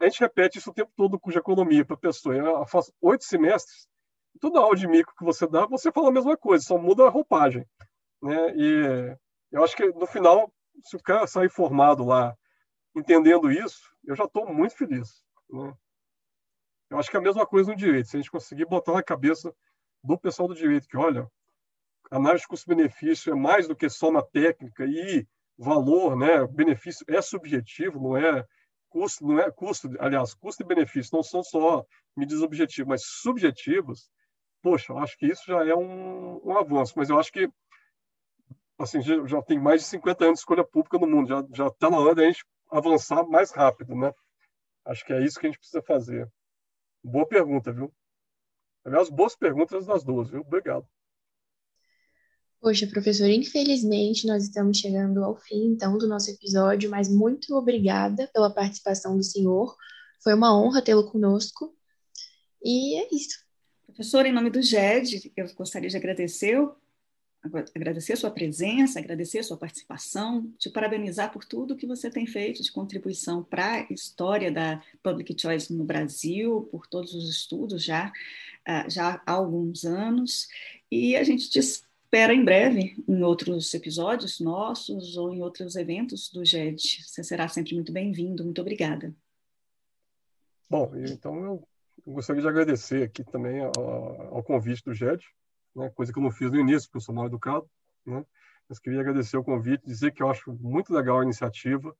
a 0.00 0.04
gente 0.04 0.20
repete 0.20 0.58
isso 0.58 0.70
o 0.70 0.74
tempo 0.74 0.92
todo 0.96 1.18
com 1.18 1.30
economia 1.30 1.84
para 1.84 1.94
a 1.94 2.00
pessoa. 2.00 2.36
Ela 2.36 2.66
faz 2.66 2.92
oito 3.00 3.24
semestres, 3.24 3.88
toda 4.40 4.60
aula 4.60 4.76
de 4.76 4.86
micro 4.86 5.14
que 5.16 5.24
você 5.24 5.46
dá, 5.46 5.66
você 5.66 5.90
fala 5.92 6.08
a 6.08 6.12
mesma 6.12 6.36
coisa, 6.36 6.64
só 6.64 6.78
muda 6.78 7.04
a 7.06 7.10
roupagem. 7.10 7.66
Né? 8.22 8.54
E 8.56 9.16
eu 9.52 9.64
acho 9.64 9.76
que 9.76 9.86
no 9.86 10.06
final, 10.06 10.52
se 10.82 10.96
o 10.96 11.02
cara 11.02 11.26
sair 11.26 11.50
formado 11.50 12.04
lá, 12.04 12.36
entendendo 12.94 13.50
isso, 13.50 13.82
eu 14.04 14.16
já 14.16 14.24
estou 14.24 14.52
muito 14.52 14.76
feliz. 14.76 15.22
Né? 15.48 15.72
Eu 16.90 16.98
acho 16.98 17.10
que 17.10 17.16
é 17.16 17.20
a 17.20 17.22
mesma 17.22 17.46
coisa 17.46 17.70
no 17.70 17.76
direito. 17.76 18.08
Se 18.08 18.16
a 18.16 18.20
gente 18.20 18.30
conseguir 18.30 18.64
botar 18.66 18.92
na 18.92 19.02
cabeça 19.02 19.54
do 20.02 20.18
pessoal 20.18 20.48
do 20.48 20.54
direito 20.54 20.88
que, 20.88 20.96
olha, 20.96 21.30
análise 22.10 22.42
de 22.42 22.48
custo-benefício 22.48 23.32
é 23.32 23.36
mais 23.36 23.68
do 23.68 23.76
que 23.76 23.88
só 23.88 24.10
na 24.10 24.22
técnica 24.22 24.84
e 24.84 25.26
valor, 25.56 26.16
né? 26.16 26.46
Benefício 26.46 27.04
é 27.08 27.20
subjetivo, 27.22 28.00
não 28.00 28.16
é 28.16 28.44
custo, 28.88 29.24
não 29.24 29.38
é 29.38 29.50
custo, 29.50 29.88
aliás, 30.00 30.34
custo 30.34 30.62
e 30.62 30.66
benefício 30.66 31.14
não 31.14 31.22
são 31.22 31.42
só 31.42 31.84
medidas 32.16 32.42
objetivas, 32.42 32.88
mas 32.88 33.04
subjetivas. 33.04 34.10
Poxa, 34.62 34.92
eu 34.92 34.98
acho 34.98 35.16
que 35.16 35.26
isso 35.26 35.44
já 35.46 35.64
é 35.64 35.74
um, 35.74 36.40
um 36.44 36.58
avanço, 36.58 36.94
mas 36.96 37.08
eu 37.08 37.18
acho 37.18 37.32
que 37.32 37.48
assim, 38.82 39.00
já, 39.02 39.26
já, 39.26 39.42
tem 39.42 39.58
mais 39.58 39.82
de 39.82 39.88
50 39.88 40.24
anos 40.24 40.38
de 40.38 40.40
escolha 40.40 40.64
pública 40.64 40.98
no 40.98 41.06
mundo, 41.06 41.28
já 41.28 41.44
já 41.52 41.66
está 41.66 41.90
na 41.90 41.98
hora 41.98 42.14
da 42.14 42.24
gente 42.24 42.44
avançar 42.70 43.26
mais 43.26 43.50
rápido, 43.50 43.94
né? 43.94 44.12
Acho 44.84 45.04
que 45.04 45.12
é 45.12 45.24
isso 45.24 45.38
que 45.38 45.46
a 45.46 45.50
gente 45.50 45.58
precisa 45.58 45.82
fazer. 45.82 46.30
Boa 47.02 47.26
pergunta, 47.26 47.72
viu? 47.72 47.92
Aliás, 48.84 49.10
boas 49.10 49.36
perguntas 49.36 49.86
das 49.86 50.02
duas, 50.02 50.30
viu? 50.30 50.40
Obrigado. 50.40 50.86
Poxa, 52.60 52.86
professor, 52.86 53.28
infelizmente 53.28 54.26
nós 54.26 54.44
estamos 54.44 54.78
chegando 54.78 55.24
ao 55.24 55.34
fim, 55.36 55.72
então, 55.72 55.96
do 55.96 56.06
nosso 56.06 56.30
episódio, 56.30 56.90
mas 56.90 57.08
muito 57.08 57.54
obrigada 57.54 58.28
pela 58.34 58.52
participação 58.52 59.16
do 59.16 59.22
senhor. 59.22 59.74
Foi 60.22 60.34
uma 60.34 60.58
honra 60.58 60.82
tê-lo 60.82 61.10
conosco. 61.10 61.74
E 62.62 63.00
é 63.00 63.08
isso. 63.14 63.38
Professor, 63.86 64.26
em 64.26 64.32
nome 64.32 64.50
do 64.50 64.62
GED, 64.62 65.32
eu 65.36 65.54
gostaria 65.54 65.88
de 65.88 65.96
agradecer 65.96 66.58
agradecer 67.42 68.12
a 68.12 68.16
sua 68.16 68.30
presença, 68.30 68.98
agradecer 68.98 69.38
a 69.38 69.42
sua 69.42 69.56
participação, 69.56 70.52
te 70.58 70.68
parabenizar 70.68 71.32
por 71.32 71.44
tudo 71.44 71.76
que 71.76 71.86
você 71.86 72.10
tem 72.10 72.26
feito 72.26 72.62
de 72.62 72.70
contribuição 72.70 73.42
para 73.42 73.76
a 73.76 73.92
história 73.92 74.52
da 74.52 74.82
Public 75.02 75.34
Choice 75.40 75.72
no 75.72 75.84
Brasil, 75.84 76.68
por 76.70 76.86
todos 76.86 77.14
os 77.14 77.30
estudos 77.30 77.82
já, 77.82 78.12
ah, 78.66 78.88
já 78.88 79.22
há 79.24 79.32
alguns 79.32 79.84
anos, 79.84 80.48
e 80.90 81.16
a 81.16 81.24
gente 81.24 81.48
te 81.48 81.58
espera 81.58 82.34
em 82.34 82.44
breve 82.44 83.02
em 83.08 83.22
outros 83.22 83.72
episódios 83.72 84.40
nossos 84.40 85.16
ou 85.16 85.32
em 85.32 85.40
outros 85.40 85.76
eventos 85.76 86.30
do 86.30 86.44
GED. 86.44 87.04
Você 87.06 87.24
será 87.24 87.48
sempre 87.48 87.74
muito 87.74 87.92
bem-vindo. 87.92 88.44
Muito 88.44 88.60
obrigada. 88.60 89.14
Bom, 90.68 90.92
então 90.96 91.44
eu 91.46 92.12
gostaria 92.12 92.42
de 92.42 92.48
agradecer 92.48 93.04
aqui 93.04 93.24
também 93.24 93.60
ao, 93.60 94.36
ao 94.36 94.42
convite 94.42 94.84
do 94.84 94.94
GED, 94.94 95.24
né, 95.74 95.90
coisa 95.90 96.12
que 96.12 96.18
eu 96.18 96.22
não 96.22 96.30
fiz 96.30 96.50
no 96.50 96.58
início, 96.58 96.88
porque 96.88 96.98
eu 96.98 97.02
sou 97.02 97.14
mal 97.14 97.26
educado, 97.26 97.68
né, 98.06 98.24
mas 98.68 98.78
queria 98.78 99.00
agradecer 99.00 99.36
o 99.36 99.44
convite, 99.44 99.84
dizer 99.84 100.12
que 100.12 100.22
eu 100.22 100.30
acho 100.30 100.52
muito 100.60 100.92
legal 100.92 101.20
a 101.20 101.24
iniciativa, 101.24 101.94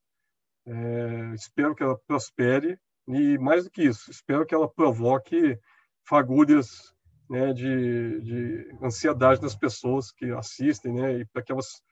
é, 0.66 1.34
espero 1.34 1.74
que 1.74 1.82
ela 1.82 1.98
prospere 2.06 2.78
e, 3.08 3.38
mais 3.38 3.64
do 3.64 3.70
que 3.70 3.82
isso, 3.82 4.10
espero 4.10 4.46
que 4.46 4.54
ela 4.54 4.68
provoque 4.68 5.58
fagulhas 6.04 6.94
né, 7.28 7.52
de, 7.52 8.20
de 8.20 8.76
ansiedade 8.82 9.40
das 9.40 9.54
pessoas 9.54 10.10
que 10.10 10.30
assistem, 10.32 10.92
né, 10.92 11.18
e 11.18 11.24
para 11.26 11.42
que 11.42 11.52
elas, 11.52 11.82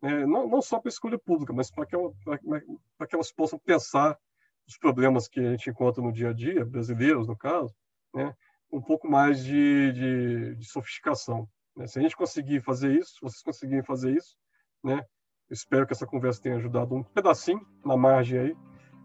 né, 0.00 0.26
não, 0.26 0.48
não 0.48 0.60
só 0.60 0.80
para 0.80 0.88
a 0.88 0.92
escolha 0.92 1.18
pública, 1.18 1.52
mas 1.52 1.70
para 1.70 1.86
que, 1.86 1.96
que 1.96 3.14
elas 3.14 3.32
possam 3.32 3.58
pensar 3.58 4.18
os 4.66 4.76
problemas 4.76 5.28
que 5.28 5.40
a 5.40 5.50
gente 5.50 5.70
encontra 5.70 6.02
no 6.02 6.12
dia 6.12 6.30
a 6.30 6.32
dia, 6.32 6.64
brasileiros, 6.64 7.26
no 7.26 7.36
caso, 7.36 7.74
né, 8.14 8.34
um 8.72 8.80
pouco 8.80 9.08
mais 9.08 9.44
de, 9.44 9.92
de, 9.92 10.56
de 10.56 10.64
sofisticação. 10.64 11.46
Né? 11.76 11.86
Se 11.86 11.98
a 11.98 12.02
gente 12.02 12.16
conseguir 12.16 12.62
fazer 12.62 12.96
isso, 12.96 13.14
vocês 13.22 13.42
conseguirem 13.42 13.84
fazer 13.84 14.16
isso, 14.16 14.36
né? 14.82 15.04
espero 15.50 15.86
que 15.86 15.92
essa 15.92 16.06
conversa 16.06 16.40
tenha 16.40 16.56
ajudado 16.56 16.94
um 16.94 17.02
pedacinho 17.02 17.60
na 17.84 17.96
margem 17.96 18.38
aí. 18.38 18.56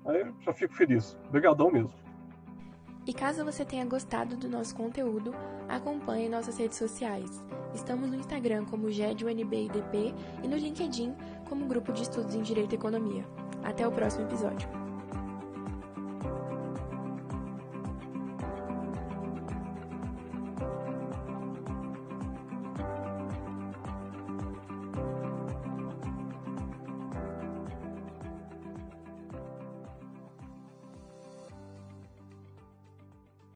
Aí 0.06 0.21
eu 0.21 0.41
já 0.41 0.53
fico 0.53 0.73
feliz. 0.73 1.17
Obrigadão 1.27 1.69
mesmo. 1.69 1.93
E 3.06 3.13
caso 3.13 3.45
você 3.45 3.63
tenha 3.63 3.86
gostado 3.86 4.36
do 4.36 4.49
nosso 4.49 4.75
conteúdo, 4.75 5.34
acompanhe 5.69 6.27
nossas 6.27 6.58
redes 6.58 6.77
sociais. 6.77 7.43
Estamos 7.73 8.10
no 8.10 8.15
Instagram 8.17 8.65
como 8.65 8.91
GEDUNBIDP 8.91 10.13
e 10.43 10.47
no 10.47 10.58
LinkedIn 10.58 11.15
como 11.47 11.67
Grupo 11.67 11.93
de 11.93 12.03
Estudos 12.03 12.36
em 12.36 12.41
Direito 12.41 12.73
e 12.73 12.75
Economia. 12.75 13.25
Até 13.63 13.88
o 13.88 13.91
próximo 13.91 14.25
episódio. 14.25 14.87